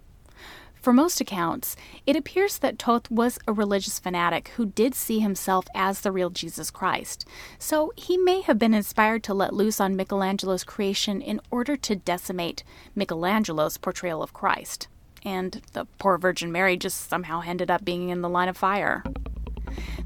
For 0.81 0.91
most 0.93 1.21
accounts, 1.21 1.75
it 2.07 2.15
appears 2.15 2.57
that 2.57 2.79
Toth 2.79 3.09
was 3.11 3.37
a 3.47 3.53
religious 3.53 3.99
fanatic 3.99 4.47
who 4.55 4.65
did 4.65 4.95
see 4.95 5.19
himself 5.19 5.67
as 5.75 6.01
the 6.01 6.11
real 6.11 6.31
Jesus 6.31 6.71
Christ, 6.71 7.23
so 7.59 7.93
he 7.95 8.17
may 8.17 8.41
have 8.41 8.57
been 8.57 8.73
inspired 8.73 9.23
to 9.25 9.33
let 9.35 9.53
loose 9.53 9.79
on 9.79 9.95
Michelangelo's 9.95 10.63
creation 10.63 11.21
in 11.21 11.39
order 11.51 11.77
to 11.77 11.95
decimate 11.95 12.63
Michelangelo's 12.95 13.77
portrayal 13.77 14.23
of 14.23 14.33
Christ. 14.33 14.87
And 15.23 15.61
the 15.73 15.85
poor 15.99 16.17
Virgin 16.17 16.51
Mary 16.51 16.77
just 16.77 17.07
somehow 17.07 17.43
ended 17.45 17.69
up 17.69 17.85
being 17.85 18.09
in 18.09 18.23
the 18.23 18.29
line 18.29 18.49
of 18.49 18.57
fire. 18.57 19.03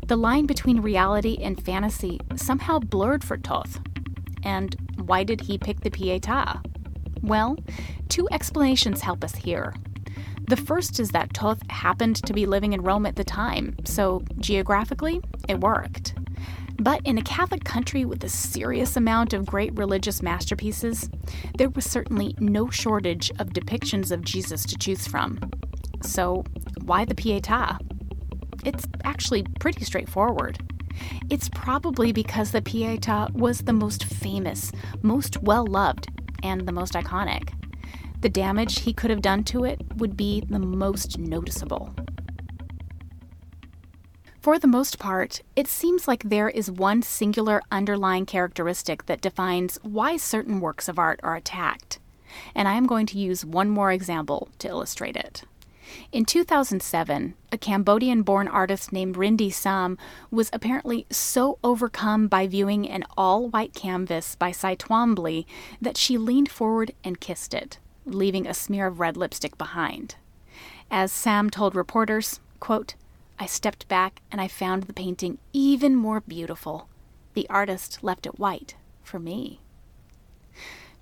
The 0.08 0.18
line 0.18 0.46
between 0.46 0.82
reality 0.82 1.38
and 1.42 1.64
fantasy 1.64 2.20
somehow 2.36 2.80
blurred 2.80 3.24
for 3.24 3.38
Toth. 3.38 3.80
And 4.44 4.76
why 4.98 5.24
did 5.24 5.40
he 5.40 5.58
pick 5.58 5.80
the 5.80 5.90
Pietà? 5.90 6.62
Well, 7.22 7.58
two 8.10 8.28
explanations 8.30 9.00
help 9.00 9.24
us 9.24 9.36
here. 9.36 9.74
The 10.48 10.58
first 10.58 11.00
is 11.00 11.10
that 11.10 11.34
Toth 11.34 11.60
happened 11.72 12.18
to 12.18 12.34
be 12.34 12.46
living 12.46 12.74
in 12.74 12.84
Rome 12.84 13.08
at 13.08 13.16
the 13.16 13.24
time, 13.24 13.76
so 13.84 14.24
geographically, 14.38 15.22
it 15.48 15.60
worked. 15.60 16.14
But 16.78 17.02
in 17.04 17.18
a 17.18 17.24
Catholic 17.24 17.64
country 17.64 18.06
with 18.06 18.24
a 18.24 18.30
serious 18.30 18.96
amount 18.96 19.34
of 19.34 19.48
great 19.48 19.76
religious 19.76 20.22
masterpieces, 20.22 21.10
there 21.58 21.70
was 21.70 21.86
certainly 21.86 22.36
no 22.40 22.70
shortage 22.70 23.32
of 23.40 23.54
depictions 23.54 24.12
of 24.12 24.22
Jesus 24.22 24.66
to 24.66 24.78
choose 24.78 25.08
from. 25.08 25.40
So, 26.04 26.44
why 26.84 27.06
the 27.06 27.16
Pietà? 27.16 27.80
It's 28.64 28.86
actually 29.04 29.44
pretty 29.60 29.84
straightforward. 29.84 30.60
It's 31.30 31.50
probably 31.50 32.12
because 32.12 32.52
the 32.52 32.62
Pietà 32.62 33.32
was 33.34 33.62
the 33.62 33.74
most 33.74 34.04
famous, 34.04 34.72
most 35.02 35.42
well 35.42 35.66
loved, 35.66 36.08
and 36.44 36.68
the 36.68 36.72
most 36.72 36.94
iconic 36.94 37.52
the 38.22 38.30
damage 38.30 38.82
he 38.82 38.94
could 38.94 39.10
have 39.10 39.22
done 39.22 39.44
to 39.46 39.64
it 39.64 39.82
would 39.98 40.18
be 40.18 40.44
the 40.48 40.60
most 40.60 41.18
noticeable. 41.18 41.94
For 44.46 44.60
the 44.60 44.68
most 44.68 45.00
part, 45.00 45.42
it 45.56 45.68
seems 45.68 46.08
like 46.08 46.22
there 46.22 46.50
is 46.50 46.70
one 46.70 47.02
singular 47.02 47.64
underlying 47.72 48.28
characteristic 48.28 49.08
that 49.08 49.22
defines 49.22 49.80
why 49.82 50.18
certain 50.18 50.60
works 50.60 50.88
of 50.88 51.00
art 51.00 51.20
are 51.24 51.36
attacked. 51.36 51.98
And 52.54 52.68
I 52.68 52.74
am 52.74 52.86
going 52.86 53.08
to 53.08 53.18
use 53.18 53.44
one 53.44 53.72
more 53.72 53.92
example 53.92 54.50
to 54.60 54.68
illustrate 54.68 55.16
it. 55.16 55.46
In 56.12 56.26
2007, 56.26 57.34
a 57.52 57.58
Cambodian 57.58 58.22
born 58.22 58.48
artist 58.48 58.94
named 58.94 59.16
Rindy 59.16 59.52
Sam 59.52 59.98
was 60.30 60.52
apparently 60.54 61.08
so 61.10 61.58
overcome 61.64 62.28
by 62.28 62.46
viewing 62.46 62.88
an 62.88 63.04
all 63.18 63.48
white 63.50 63.74
canvas 63.74 64.36
by 64.36 64.52
Cy 64.52 64.76
Twombly 64.76 65.46
that 65.82 65.98
she 65.98 66.20
leaned 66.20 66.52
forward 66.52 66.92
and 67.04 67.20
kissed 67.20 67.54
it 67.54 67.80
leaving 68.06 68.48
a 68.48 68.54
smear 68.54 68.88
of 68.88 69.00
red 69.00 69.18
lipstick 69.18 69.58
behind. 69.58 70.16
As 70.90 71.12
Sam 71.12 71.50
told 71.50 71.76
reporters, 71.76 72.40
quote, 72.60 72.96
I 73.40 73.46
stepped 73.46 73.88
back 73.88 74.22
and 74.32 74.40
I 74.40 74.48
found 74.48 74.84
the 74.84 74.94
painting 74.94 75.40
even 75.52 75.96
more 75.96 76.22
beautiful. 76.22 76.88
The 77.34 77.50
artist 77.50 78.04
left 78.04 78.26
it 78.26 78.40
white 78.40 78.76
for 79.04 79.20
me. 79.20 79.60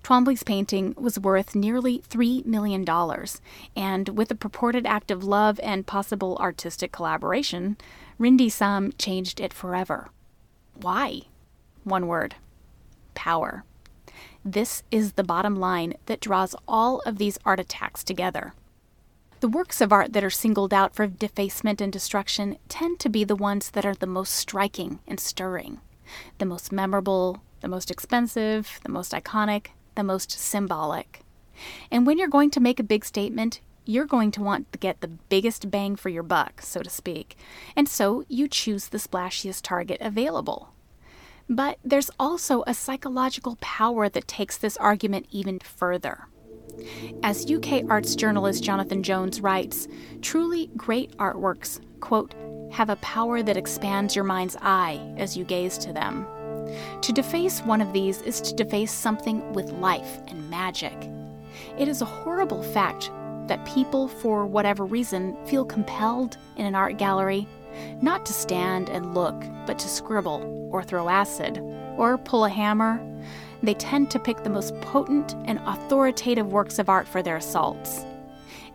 Twombly's 0.04 0.44
painting 0.44 0.94
was 0.98 1.18
worth 1.18 1.56
nearly 1.56 2.00
$3 2.00 2.46
million, 2.46 2.86
and 3.76 4.10
with 4.10 4.30
a 4.32 4.36
purported 4.36 4.86
act 4.86 5.12
of 5.12 5.24
love 5.24 5.62
and 5.64 5.88
possible 5.88 6.38
artistic 6.42 6.92
collaboration, 6.92 7.78
Rindy 8.20 8.52
Sam 8.52 8.92
changed 8.98 9.40
it 9.40 9.54
forever. 9.54 10.10
Why? 10.74 11.22
One 11.86 12.08
word 12.08 12.36
power. 13.14 13.64
This 14.46 14.84
is 14.92 15.14
the 15.14 15.24
bottom 15.24 15.56
line 15.56 15.94
that 16.08 16.20
draws 16.20 16.54
all 16.68 17.00
of 17.06 17.18
these 17.18 17.40
art 17.46 17.62
attacks 17.62 18.04
together. 18.04 18.54
The 19.40 19.48
works 19.48 19.80
of 19.80 19.94
art 19.94 20.12
that 20.12 20.24
are 20.24 20.30
singled 20.30 20.74
out 20.74 20.94
for 20.94 21.08
defacement 21.08 21.80
and 21.80 21.94
destruction 21.94 22.58
tend 22.68 23.00
to 23.00 23.10
be 23.10 23.24
the 23.24 23.38
ones 23.38 23.70
that 23.70 23.86
are 23.86 23.96
the 23.96 24.06
most 24.06 24.34
striking 24.34 25.00
and 25.08 25.18
stirring, 25.18 25.80
the 26.40 26.46
most 26.46 26.74
memorable, 26.74 27.42
the 27.62 27.70
most 27.70 27.90
expensive, 27.90 28.82
the 28.84 28.92
most 28.92 29.14
iconic, 29.14 29.68
the 29.96 30.04
most 30.04 30.32
symbolic. 30.32 31.22
And 31.90 32.06
when 32.06 32.18
you're 32.18 32.28
going 32.28 32.52
to 32.52 32.60
make 32.60 32.82
a 32.82 32.84
big 32.84 33.06
statement, 33.06 33.62
you're 33.86 34.06
going 34.06 34.32
to 34.32 34.42
want 34.42 34.70
to 34.74 34.80
get 34.80 35.00
the 35.00 35.08
biggest 35.08 35.72
bang 35.72 35.96
for 35.96 36.10
your 36.10 36.24
buck, 36.24 36.62
so 36.62 36.82
to 36.82 36.90
speak, 36.90 37.38
and 37.78 37.88
so 37.88 38.26
you 38.28 38.50
choose 38.50 38.90
the 38.90 38.98
splashiest 38.98 39.62
target 39.62 40.00
available. 40.02 40.73
But 41.50 41.78
there's 41.84 42.10
also 42.20 42.64
a 42.66 42.74
psychological 42.74 43.58
power 43.62 44.10
that 44.10 44.28
takes 44.28 44.58
this 44.58 44.78
argument 44.78 45.28
even 45.32 45.60
further. 45.60 46.28
As 47.22 47.50
UK 47.50 47.84
arts 47.90 48.16
journalist 48.16 48.64
Jonathan 48.64 49.04
Jones 49.04 49.42
writes, 49.42 49.88
truly 50.22 50.72
great 50.76 51.16
artworks, 51.18 51.80
quote, 52.00 52.34
have 52.72 52.90
a 52.90 52.96
power 52.98 53.44
that 53.44 53.58
expands 53.58 54.16
your 54.16 54.26
mind's 54.26 54.58
eye 54.62 55.00
as 55.18 55.38
you 55.38 55.44
gaze 55.44 55.78
to 55.80 55.94
them. 55.94 56.26
To 57.02 57.12
deface 57.12 57.62
one 57.62 57.82
of 57.82 57.94
these 57.94 58.22
is 58.22 58.42
to 58.42 58.56
deface 58.56 58.92
something 58.92 59.54
with 59.54 59.70
life 59.74 60.22
and 60.28 60.50
magic. 60.50 61.10
It 61.78 61.88
is 61.88 62.02
a 62.02 62.06
horrible 62.06 62.64
fact 62.64 63.12
that 63.48 63.66
people, 63.66 64.08
for 64.08 64.46
whatever 64.46 64.86
reason, 64.86 65.38
feel 65.46 65.66
compelled 65.66 66.38
in 66.56 66.66
an 66.66 66.76
art 66.76 66.98
gallery 66.98 67.48
not 68.02 68.26
to 68.26 68.34
stand 68.34 68.90
and 68.90 69.14
look, 69.14 69.36
but 69.66 69.80
to 69.80 69.88
scribble, 69.88 70.70
or 70.72 70.84
throw 70.84 71.10
acid, 71.10 71.60
or 71.98 72.18
pull 72.18 72.46
a 72.46 72.50
hammer. 72.50 73.02
They 73.62 73.74
tend 73.76 74.12
to 74.12 74.20
pick 74.20 74.44
the 74.44 74.50
most 74.50 74.80
potent 74.82 75.36
and 75.46 75.60
authoritative 75.66 76.52
works 76.52 76.80
of 76.80 76.90
art 76.90 77.08
for 77.08 77.22
their 77.22 77.38
assaults. 77.38 78.06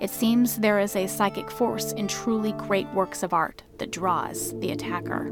It 0.01 0.11
seems 0.11 0.57
there 0.57 0.79
is 0.79 0.95
a 0.95 1.09
psychic 1.09 1.51
force 1.51 1.93
in 1.93 2.07
truly 2.07 2.53
great 2.53 2.89
works 2.95 3.23
of 3.23 3.33
art 3.33 3.63
that 3.79 3.91
draws 3.91 4.59
the 4.61 4.71
attacker. 4.71 5.31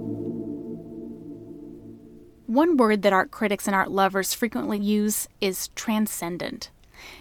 One 2.46 2.76
word 2.76 3.02
that 3.02 3.12
art 3.12 3.30
critics 3.30 3.66
and 3.66 3.74
art 3.74 3.90
lovers 3.90 4.34
frequently 4.34 4.78
use 4.78 5.28
is 5.40 5.68
transcendent. 5.68 6.70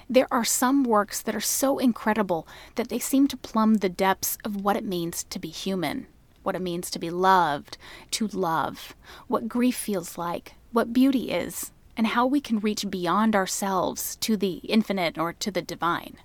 There 0.09 0.27
are 0.31 0.43
some 0.43 0.83
works 0.83 1.21
that 1.21 1.35
are 1.35 1.41
so 1.41 1.77
incredible 1.77 2.47
that 2.75 2.89
they 2.89 2.99
seem 2.99 3.27
to 3.27 3.37
plumb 3.37 3.75
the 3.75 3.89
depths 3.89 4.37
of 4.43 4.63
what 4.63 4.75
it 4.75 4.83
means 4.83 5.23
to 5.25 5.39
be 5.39 5.49
human 5.49 6.07
what 6.45 6.55
it 6.55 6.61
means 6.61 6.89
to 6.91 6.99
be 6.99 7.09
loved, 7.09 7.77
to 8.11 8.27
love, 8.27 8.95
what 9.27 9.49
grief 9.49 9.75
feels 9.75 10.17
like, 10.17 10.55
what 10.71 10.93
beauty 10.93 11.31
is, 11.31 11.71
and 11.97 12.07
how 12.07 12.25
we 12.25 12.41
can 12.41 12.59
reach 12.59 12.89
beyond 12.89 13.35
ourselves 13.35 14.15
to 14.17 14.37
the 14.37 14.55
infinite 14.57 15.17
or 15.17 15.33
to 15.33 15.51
the 15.51 15.61
divine. 15.61 16.17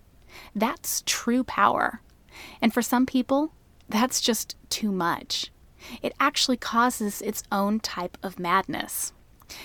That's 0.54 1.02
true 1.06 1.44
power. 1.44 2.00
And 2.60 2.72
for 2.72 2.82
some 2.82 3.06
people, 3.06 3.52
that's 3.88 4.20
just 4.20 4.56
too 4.68 4.92
much. 4.92 5.50
It 6.02 6.12
actually 6.20 6.56
causes 6.56 7.22
its 7.22 7.42
own 7.50 7.80
type 7.80 8.18
of 8.22 8.38
madness. 8.38 9.12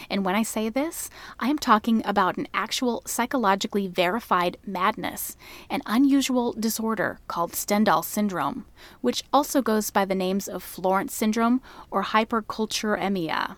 And 0.09 0.25
when 0.25 0.35
I 0.35 0.43
say 0.43 0.69
this, 0.69 1.09
I 1.39 1.49
am 1.49 1.57
talking 1.57 2.01
about 2.05 2.37
an 2.37 2.47
actual 2.53 3.01
psychologically 3.05 3.87
verified 3.87 4.57
madness, 4.65 5.35
an 5.69 5.81
unusual 5.85 6.53
disorder 6.53 7.19
called 7.27 7.55
Stendhal 7.55 8.03
syndrome, 8.03 8.65
which 9.01 9.23
also 9.33 9.61
goes 9.61 9.89
by 9.89 10.05
the 10.05 10.15
names 10.15 10.47
of 10.47 10.63
Florence 10.63 11.13
syndrome 11.13 11.61
or 11.91 12.03
hyperculturemia. 12.03 13.55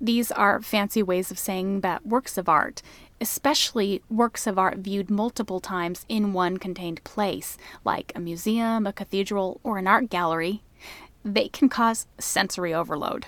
These 0.00 0.32
are 0.32 0.60
fancy 0.60 1.02
ways 1.02 1.30
of 1.30 1.38
saying 1.38 1.80
that 1.80 2.06
works 2.06 2.36
of 2.36 2.48
art, 2.48 2.82
especially 3.20 4.02
works 4.10 4.46
of 4.46 4.58
art 4.58 4.78
viewed 4.78 5.08
multiple 5.08 5.60
times 5.60 6.04
in 6.08 6.32
one 6.32 6.58
contained 6.58 7.02
place, 7.04 7.56
like 7.84 8.12
a 8.14 8.20
museum, 8.20 8.86
a 8.86 8.92
cathedral, 8.92 9.60
or 9.62 9.78
an 9.78 9.86
art 9.86 10.10
gallery, 10.10 10.62
they 11.24 11.48
can 11.48 11.68
cause 11.68 12.06
sensory 12.18 12.74
overload. 12.74 13.26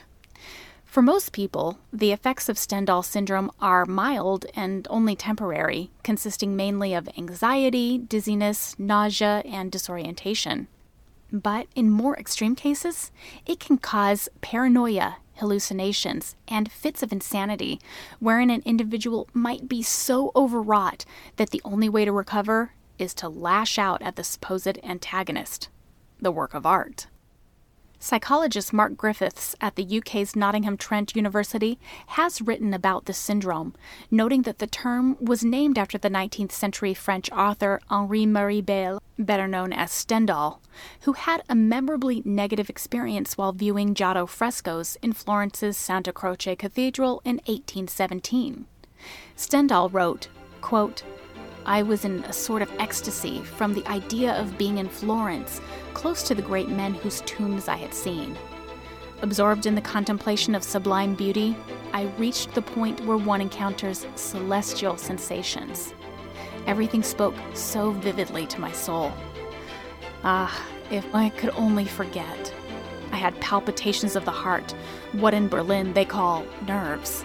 For 0.97 1.03
most 1.03 1.33
people, 1.33 1.79
the 1.93 2.11
effects 2.11 2.49
of 2.49 2.57
Stendhal 2.57 3.03
syndrome 3.03 3.51
are 3.61 3.85
mild 3.85 4.47
and 4.55 4.89
only 4.89 5.15
temporary, 5.15 5.91
consisting 6.03 6.57
mainly 6.57 6.95
of 6.95 7.07
anxiety, 7.19 7.99
dizziness, 7.99 8.75
nausea, 8.79 9.43
and 9.45 9.71
disorientation. 9.71 10.69
But 11.31 11.67
in 11.75 11.91
more 11.91 12.17
extreme 12.17 12.57
cases, 12.57 13.11
it 13.45 13.61
can 13.61 13.77
cause 13.77 14.31
paranoia, 14.41 15.19
hallucinations, 15.35 16.35
and 16.49 16.73
fits 16.73 17.03
of 17.03 17.13
insanity, 17.13 17.79
wherein 18.19 18.49
an 18.49 18.63
individual 18.65 19.29
might 19.35 19.69
be 19.69 19.83
so 19.83 20.33
overwrought 20.35 21.05
that 21.37 21.51
the 21.51 21.61
only 21.63 21.91
way 21.91 22.07
to 22.07 22.11
recover 22.13 22.73
is 22.99 23.13
to 23.17 23.29
lash 23.29 23.79
out 23.79 24.01
at 24.01 24.17
the 24.17 24.25
supposed 24.25 24.79
antagonist, 24.83 25.69
the 26.23 26.33
work 26.33 26.55
of 26.55 26.65
art. 26.65 27.07
Psychologist 27.99 28.73
Mark 28.73 28.97
Griffiths 28.97 29.57
at 29.61 29.75
the 29.75 29.99
UK's 29.99 30.37
Nottingham 30.37 30.77
Trent 30.77 31.17
University 31.17 31.79
has 32.09 32.43
written 32.43 32.75
about 32.75 33.07
the 33.07 33.13
syndrome, 33.13 33.75
noting 34.11 34.43
that 34.43 34.59
the 34.59 34.67
term 34.67 35.17
was 35.19 35.43
named 35.43 35.79
after 35.79 35.97
the 35.97 36.11
19th 36.11 36.53
century 36.53 36.93
French 36.93 37.31
author 37.33 37.81
Henri 37.91 38.27
Marie 38.27 38.61
Beyle, 38.61 39.03
better 39.19 39.49
known 39.49 39.73
as 39.73 39.91
Stendhal, 39.91 40.61
who 41.03 41.15
had 41.15 41.43
a 41.49 41.55
memorably 41.55 42.23
negative 42.25 42.69
experience 42.69 43.39
while 43.39 43.53
viewing 43.53 43.95
Giotto 43.95 44.27
frescoes 44.27 44.99
in 45.03 45.15
Florence's 45.15 45.77
Santa 45.77 46.13
Croce 46.13 46.55
Cathedral 46.55 47.23
in 47.25 47.37
1817. 47.47 48.67
Stendhal 49.35 49.89
wrote, 49.89 50.29
quote, 50.61 51.03
I 51.67 51.83
was 51.83 52.05
in 52.05 52.23
a 52.25 52.33
sort 52.33 52.63
of 52.63 52.71
ecstasy 52.79 53.43
from 53.43 53.75
the 53.75 53.85
idea 53.89 54.41
of 54.41 54.57
being 54.57 54.79
in 54.79 54.89
Florence, 54.89 55.61
close 55.95 56.23
to 56.23 56.35
the 56.35 56.41
great 56.41 56.69
men 56.69 56.95
whose 56.95 57.23
tombs 57.23 57.67
I 57.67 57.75
had 57.75 57.93
seen. 57.93 58.39
Absorbed 59.23 59.67
in 59.67 59.75
the 59.75 59.81
contemplation 59.81 60.55
of 60.55 60.63
sublime 60.63 61.17
beauty, 61.17 61.57
I 61.93 62.05
reached 62.19 62.55
the 62.55 62.63
point 62.63 63.01
where 63.05 63.17
one 63.17 63.41
encounters 63.41 64.07
celestial 64.15 64.97
sensations. 64.97 65.93
Everything 66.69 67.03
spoke 67.03 67.35
so 67.55 67.91
vividly 67.91 68.47
to 68.47 68.61
my 68.61 68.71
soul. 68.71 69.13
Ah, 70.23 70.65
if 70.93 71.05
I 71.13 71.31
could 71.31 71.51
only 71.51 71.85
forget. 71.85 72.55
I 73.11 73.17
had 73.17 73.41
palpitations 73.41 74.15
of 74.15 74.25
the 74.25 74.31
heart, 74.31 74.73
what 75.13 75.35
in 75.35 75.49
Berlin 75.49 75.95
they 75.95 76.05
call 76.05 76.47
nerves. 76.69 77.25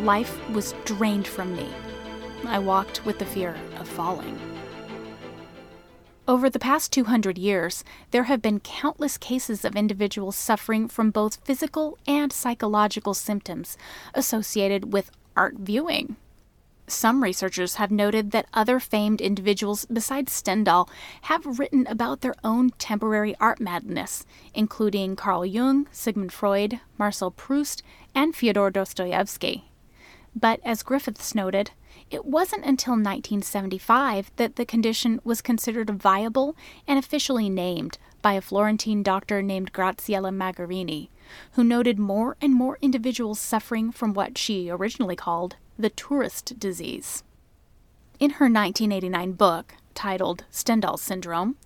Life 0.00 0.36
was 0.50 0.74
drained 0.84 1.28
from 1.28 1.54
me. 1.54 1.72
I 2.46 2.58
walked 2.58 3.04
with 3.04 3.18
the 3.18 3.26
fear 3.26 3.56
of 3.78 3.88
falling. 3.88 4.38
Over 6.28 6.50
the 6.50 6.58
past 6.58 6.92
200 6.92 7.38
years, 7.38 7.84
there 8.10 8.24
have 8.24 8.42
been 8.42 8.58
countless 8.60 9.16
cases 9.16 9.64
of 9.64 9.76
individuals 9.76 10.34
suffering 10.34 10.88
from 10.88 11.10
both 11.10 11.44
physical 11.44 11.98
and 12.06 12.32
psychological 12.32 13.14
symptoms 13.14 13.78
associated 14.12 14.92
with 14.92 15.12
art 15.36 15.54
viewing. 15.58 16.16
Some 16.88 17.22
researchers 17.22 17.76
have 17.76 17.90
noted 17.90 18.30
that 18.30 18.46
other 18.54 18.78
famed 18.78 19.20
individuals 19.20 19.86
besides 19.92 20.32
Stendhal 20.32 20.88
have 21.22 21.58
written 21.58 21.86
about 21.88 22.20
their 22.20 22.34
own 22.44 22.70
temporary 22.70 23.34
art 23.40 23.60
madness, 23.60 24.24
including 24.54 25.16
Carl 25.16 25.44
Jung, 25.44 25.88
Sigmund 25.90 26.32
Freud, 26.32 26.80
Marcel 26.96 27.32
Proust, 27.32 27.82
and 28.14 28.36
Fyodor 28.36 28.70
Dostoevsky. 28.70 29.70
But 30.34 30.60
as 30.64 30.82
Griffiths 30.82 31.34
noted, 31.34 31.72
it 32.10 32.24
wasn't 32.24 32.64
until 32.64 32.92
1975 32.92 34.30
that 34.36 34.56
the 34.56 34.64
condition 34.64 35.20
was 35.24 35.42
considered 35.42 35.90
viable 35.90 36.56
and 36.86 36.98
officially 36.98 37.48
named 37.48 37.98
by 38.22 38.32
a 38.32 38.40
Florentine 38.40 39.02
doctor 39.02 39.42
named 39.42 39.72
Graziella 39.72 40.30
Magherini, 40.30 41.08
who 41.52 41.64
noted 41.64 41.98
more 41.98 42.36
and 42.40 42.54
more 42.54 42.78
individuals 42.80 43.38
suffering 43.38 43.90
from 43.90 44.14
what 44.14 44.38
she 44.38 44.70
originally 44.70 45.16
called 45.16 45.56
the 45.78 45.90
tourist 45.90 46.58
disease. 46.58 47.22
In 48.18 48.30
her 48.30 48.46
1989 48.46 49.32
book, 49.32 49.74
titled 49.96 50.44
Stendhal 50.52 50.98
Syndrome, 50.98 51.56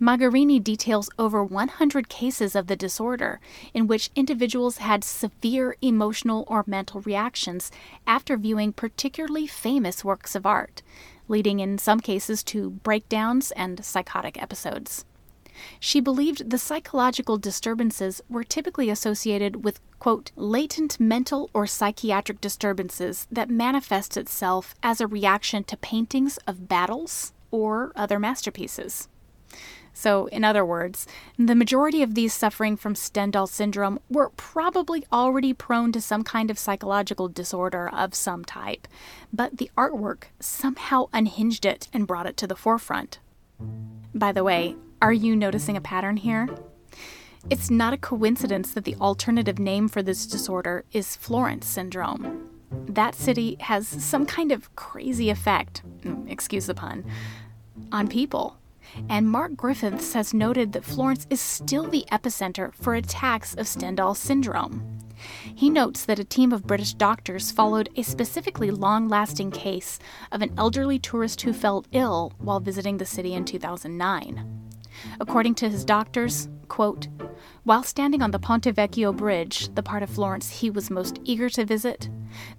Magherini 0.00 0.62
details 0.62 1.08
over 1.18 1.42
100 1.42 2.08
cases 2.08 2.54
of 2.54 2.66
the 2.66 2.76
disorder 2.76 3.40
in 3.72 3.86
which 3.86 4.10
individuals 4.14 4.78
had 4.78 5.02
severe 5.02 5.76
emotional 5.80 6.44
or 6.48 6.64
mental 6.66 7.00
reactions 7.00 7.70
after 8.06 8.36
viewing 8.36 8.72
particularly 8.72 9.46
famous 9.46 10.04
works 10.04 10.34
of 10.34 10.44
art, 10.44 10.82
leading 11.28 11.60
in 11.60 11.78
some 11.78 12.00
cases 12.00 12.42
to 12.42 12.70
breakdowns 12.70 13.50
and 13.52 13.84
psychotic 13.84 14.40
episodes. 14.40 15.04
She 15.80 16.00
believed 16.00 16.50
the 16.50 16.58
psychological 16.58 17.38
disturbances 17.38 18.20
were 18.28 18.44
typically 18.44 18.90
associated 18.90 19.64
with, 19.64 19.80
quote, 19.98 20.30
latent 20.36 21.00
mental 21.00 21.48
or 21.54 21.66
psychiatric 21.66 22.42
disturbances 22.42 23.26
that 23.30 23.48
manifest 23.48 24.18
itself 24.18 24.74
as 24.82 25.00
a 25.00 25.06
reaction 25.06 25.64
to 25.64 25.78
paintings 25.78 26.36
of 26.46 26.68
battles 26.68 27.32
or 27.50 27.92
other 27.94 28.18
masterpieces. 28.18 29.08
So, 29.92 30.26
in 30.26 30.44
other 30.44 30.62
words, 30.62 31.06
the 31.38 31.54
majority 31.54 32.02
of 32.02 32.14
these 32.14 32.34
suffering 32.34 32.76
from 32.76 32.94
Stendhal 32.94 33.46
syndrome 33.46 33.98
were 34.10 34.28
probably 34.36 35.06
already 35.10 35.54
prone 35.54 35.90
to 35.92 36.02
some 36.02 36.22
kind 36.22 36.50
of 36.50 36.58
psychological 36.58 37.28
disorder 37.28 37.88
of 37.88 38.14
some 38.14 38.44
type, 38.44 38.86
but 39.32 39.56
the 39.56 39.70
artwork 39.74 40.24
somehow 40.38 41.06
unhinged 41.14 41.64
it 41.64 41.88
and 41.94 42.06
brought 42.06 42.26
it 42.26 42.36
to 42.36 42.46
the 42.46 42.54
forefront. 42.54 43.20
By 44.14 44.32
the 44.32 44.44
way, 44.44 44.76
are 45.00 45.14
you 45.14 45.34
noticing 45.34 45.78
a 45.78 45.80
pattern 45.80 46.18
here? 46.18 46.46
It's 47.48 47.70
not 47.70 47.94
a 47.94 47.98
coincidence 47.98 48.72
that 48.72 48.84
the 48.84 48.96
alternative 48.96 49.58
name 49.58 49.88
for 49.88 50.02
this 50.02 50.26
disorder 50.26 50.84
is 50.92 51.16
Florence 51.16 51.66
syndrome. 51.66 52.55
That 52.86 53.14
city 53.14 53.56
has 53.60 53.86
some 53.86 54.26
kind 54.26 54.52
of 54.52 54.74
crazy 54.76 55.30
effect, 55.30 55.82
mm, 56.02 56.30
excuse 56.30 56.66
the 56.66 56.74
pun, 56.74 57.04
on 57.92 58.08
people. 58.08 58.58
And 59.08 59.28
Mark 59.28 59.56
Griffiths 59.56 60.12
has 60.12 60.32
noted 60.32 60.72
that 60.72 60.84
Florence 60.84 61.26
is 61.30 61.40
still 61.40 61.84
the 61.84 62.04
epicenter 62.10 62.74
for 62.74 62.94
attacks 62.94 63.54
of 63.54 63.66
Stendhal 63.66 64.14
syndrome. 64.14 64.98
He 65.54 65.70
notes 65.70 66.04
that 66.04 66.18
a 66.18 66.24
team 66.24 66.52
of 66.52 66.66
British 66.66 66.94
doctors 66.94 67.50
followed 67.50 67.88
a 67.96 68.02
specifically 68.02 68.70
long 68.70 69.08
lasting 69.08 69.50
case 69.50 69.98
of 70.30 70.42
an 70.42 70.52
elderly 70.56 70.98
tourist 70.98 71.40
who 71.42 71.52
fell 71.52 71.84
ill 71.92 72.32
while 72.38 72.60
visiting 72.60 72.98
the 72.98 73.06
city 73.06 73.32
in 73.34 73.44
2009. 73.44 74.62
According 75.20 75.54
to 75.56 75.68
his 75.68 75.84
doctors, 75.84 76.48
quote, 76.68 77.08
while 77.64 77.82
standing 77.82 78.22
on 78.22 78.30
the 78.30 78.38
Ponte 78.38 78.72
Vecchio 78.74 79.12
Bridge, 79.12 79.74
the 79.74 79.82
part 79.82 80.02
of 80.02 80.10
Florence 80.10 80.60
he 80.60 80.70
was 80.70 80.90
most 80.90 81.18
eager 81.24 81.48
to 81.50 81.64
visit, 81.64 82.08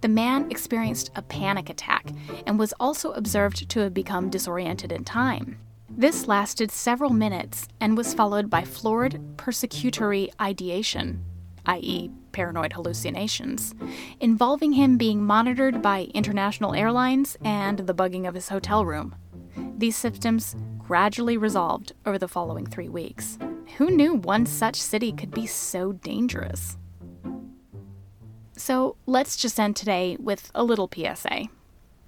the 0.02 0.10
man 0.10 0.50
experienced 0.52 1.12
a 1.16 1.22
panic 1.22 1.70
attack 1.70 2.12
and 2.46 2.60
was 2.60 2.74
also 2.80 3.12
observed 3.14 3.70
to 3.70 3.80
have 3.80 3.94
become 3.94 4.30
disoriented 4.30 4.92
in 4.92 5.04
time. 5.04 5.60
This 5.90 6.28
lasted 6.28 6.72
several 6.72 7.12
minutes 7.12 7.68
and 7.80 7.96
was 7.96 8.14
followed 8.14 8.50
by 8.50 8.64
florid 8.66 9.22
persecutory 9.38 10.30
ideation, 10.42 11.24
i.e., 11.66 12.12
paranoid 12.34 12.74
hallucinations, 12.74 13.74
involving 14.20 14.74
him 14.74 14.98
being 14.98 15.24
monitored 15.24 15.82
by 15.82 16.10
international 16.14 16.76
airlines 16.76 17.38
and 17.44 17.80
the 17.80 17.96
bugging 17.96 18.28
of 18.28 18.36
his 18.36 18.50
hotel 18.50 18.86
room. 18.86 19.16
These 19.78 19.96
symptoms 19.96 20.56
gradually 20.80 21.38
resolved 21.38 21.94
over 22.06 22.18
the 22.18 22.28
following 22.28 22.66
three 22.66 22.90
weeks. 22.90 23.38
Who 23.78 23.92
knew 23.92 24.14
one 24.14 24.46
such 24.46 24.76
city 24.76 25.12
could 25.12 25.32
be 25.32 25.46
so 25.46 25.92
dangerous? 25.92 26.78
So 28.56 28.96
let's 29.06 29.38
just 29.38 29.60
end 29.60 29.76
today 29.76 30.18
with 30.20 30.52
a 30.56 30.64
little 30.64 30.90
PSA. 30.94 31.46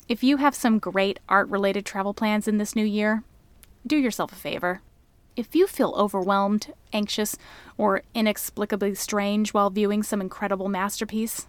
If 0.08 0.24
you 0.24 0.38
have 0.38 0.56
some 0.56 0.80
great 0.80 1.20
art 1.30 1.48
related 1.50 1.86
travel 1.86 2.14
plans 2.14 2.48
in 2.48 2.58
this 2.58 2.76
new 2.76 2.86
year, 2.86 3.24
do 3.86 3.96
yourself 3.96 4.32
a 4.32 4.36
favor. 4.36 4.82
If 5.36 5.56
you 5.56 5.68
feel 5.68 5.94
overwhelmed, 5.96 6.74
anxious, 6.92 7.38
or 7.78 8.02
inexplicably 8.16 8.96
strange 8.96 9.54
while 9.54 9.70
viewing 9.70 10.02
some 10.04 10.20
incredible 10.20 10.68
masterpiece, 10.68 11.48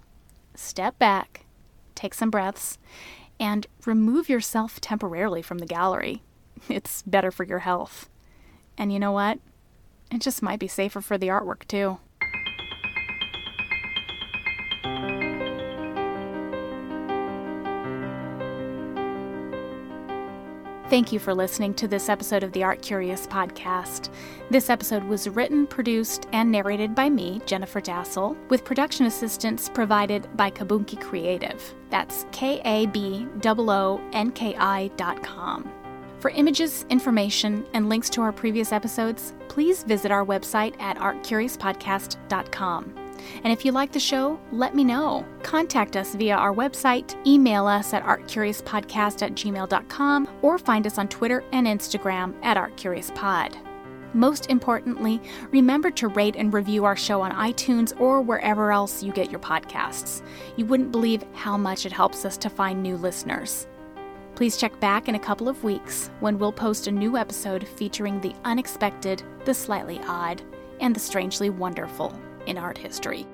step 0.54 0.98
back, 0.98 1.46
take 1.94 2.14
some 2.14 2.30
breaths, 2.30 2.78
and 3.40 3.66
remove 3.86 4.28
yourself 4.28 4.80
temporarily 4.80 5.42
from 5.42 5.58
the 5.58 5.66
gallery. 5.66 6.22
It's 6.68 7.02
better 7.02 7.30
for 7.30 7.44
your 7.44 7.60
health. 7.60 8.10
And 8.76 8.92
you 8.92 9.00
know 9.00 9.12
what? 9.12 9.38
It 10.12 10.20
just 10.20 10.42
might 10.42 10.60
be 10.60 10.68
safer 10.68 11.00
for 11.00 11.16
the 11.16 11.28
artwork, 11.28 11.66
too. 11.66 11.98
Thank 20.90 21.12
you 21.12 21.20
for 21.20 21.32
listening 21.32 21.72
to 21.74 21.86
this 21.86 22.08
episode 22.08 22.42
of 22.42 22.50
the 22.50 22.64
Art 22.64 22.82
Curious 22.82 23.24
podcast. 23.28 24.10
This 24.50 24.68
episode 24.68 25.04
was 25.04 25.28
written, 25.28 25.68
produced, 25.68 26.26
and 26.32 26.50
narrated 26.50 26.96
by 26.96 27.08
me, 27.08 27.40
Jennifer 27.46 27.80
Dasal, 27.80 28.36
with 28.48 28.64
production 28.64 29.06
assistance 29.06 29.68
provided 29.68 30.26
by 30.36 30.50
Kaboonki 30.50 31.00
Creative. 31.00 31.62
That's 31.90 32.26
K 32.32 32.60
A 32.64 32.86
B 32.86 33.28
O 33.44 33.70
O 33.70 34.00
N 34.12 34.32
K 34.32 34.56
I 34.56 34.88
dot 34.96 35.22
com. 35.22 35.72
For 36.18 36.32
images, 36.32 36.84
information, 36.90 37.64
and 37.72 37.88
links 37.88 38.10
to 38.10 38.20
our 38.20 38.32
previous 38.32 38.72
episodes, 38.72 39.32
please 39.46 39.84
visit 39.84 40.10
our 40.10 40.26
website 40.26 40.74
at 40.80 40.96
artcuriouspodcast.com. 40.96 42.99
And 43.44 43.52
if 43.52 43.64
you 43.64 43.72
like 43.72 43.92
the 43.92 44.00
show, 44.00 44.38
let 44.52 44.74
me 44.74 44.84
know. 44.84 45.26
Contact 45.42 45.96
us 45.96 46.14
via 46.14 46.36
our 46.36 46.54
website, 46.54 47.14
email 47.26 47.66
us 47.66 47.94
at 47.94 48.04
artcuriouspodcast 48.04 49.22
at 49.22 49.32
gmail.com, 49.32 50.28
or 50.42 50.58
find 50.58 50.86
us 50.86 50.98
on 50.98 51.08
Twitter 51.08 51.44
and 51.52 51.66
Instagram 51.66 52.34
at 52.42 52.56
artcuriouspod. 52.56 53.56
Most 54.12 54.50
importantly, 54.50 55.20
remember 55.52 55.90
to 55.92 56.08
rate 56.08 56.34
and 56.36 56.52
review 56.52 56.84
our 56.84 56.96
show 56.96 57.20
on 57.20 57.30
iTunes 57.32 57.98
or 58.00 58.20
wherever 58.20 58.72
else 58.72 59.02
you 59.02 59.12
get 59.12 59.30
your 59.30 59.40
podcasts. 59.40 60.22
You 60.56 60.66
wouldn't 60.66 60.90
believe 60.90 61.24
how 61.32 61.56
much 61.56 61.86
it 61.86 61.92
helps 61.92 62.24
us 62.24 62.36
to 62.38 62.50
find 62.50 62.82
new 62.82 62.96
listeners. 62.96 63.68
Please 64.34 64.56
check 64.56 64.78
back 64.80 65.08
in 65.08 65.14
a 65.14 65.20
couple 65.20 65.48
of 65.48 65.62
weeks 65.62 66.10
when 66.20 66.38
we'll 66.38 66.52
post 66.52 66.86
a 66.86 66.90
new 66.90 67.16
episode 67.16 67.68
featuring 67.68 68.20
the 68.20 68.34
unexpected, 68.44 69.22
the 69.44 69.54
slightly 69.54 70.00
odd, 70.06 70.42
and 70.80 70.96
the 70.96 71.00
strangely 71.00 71.50
wonderful 71.50 72.18
in 72.46 72.58
art 72.58 72.78
history. 72.78 73.26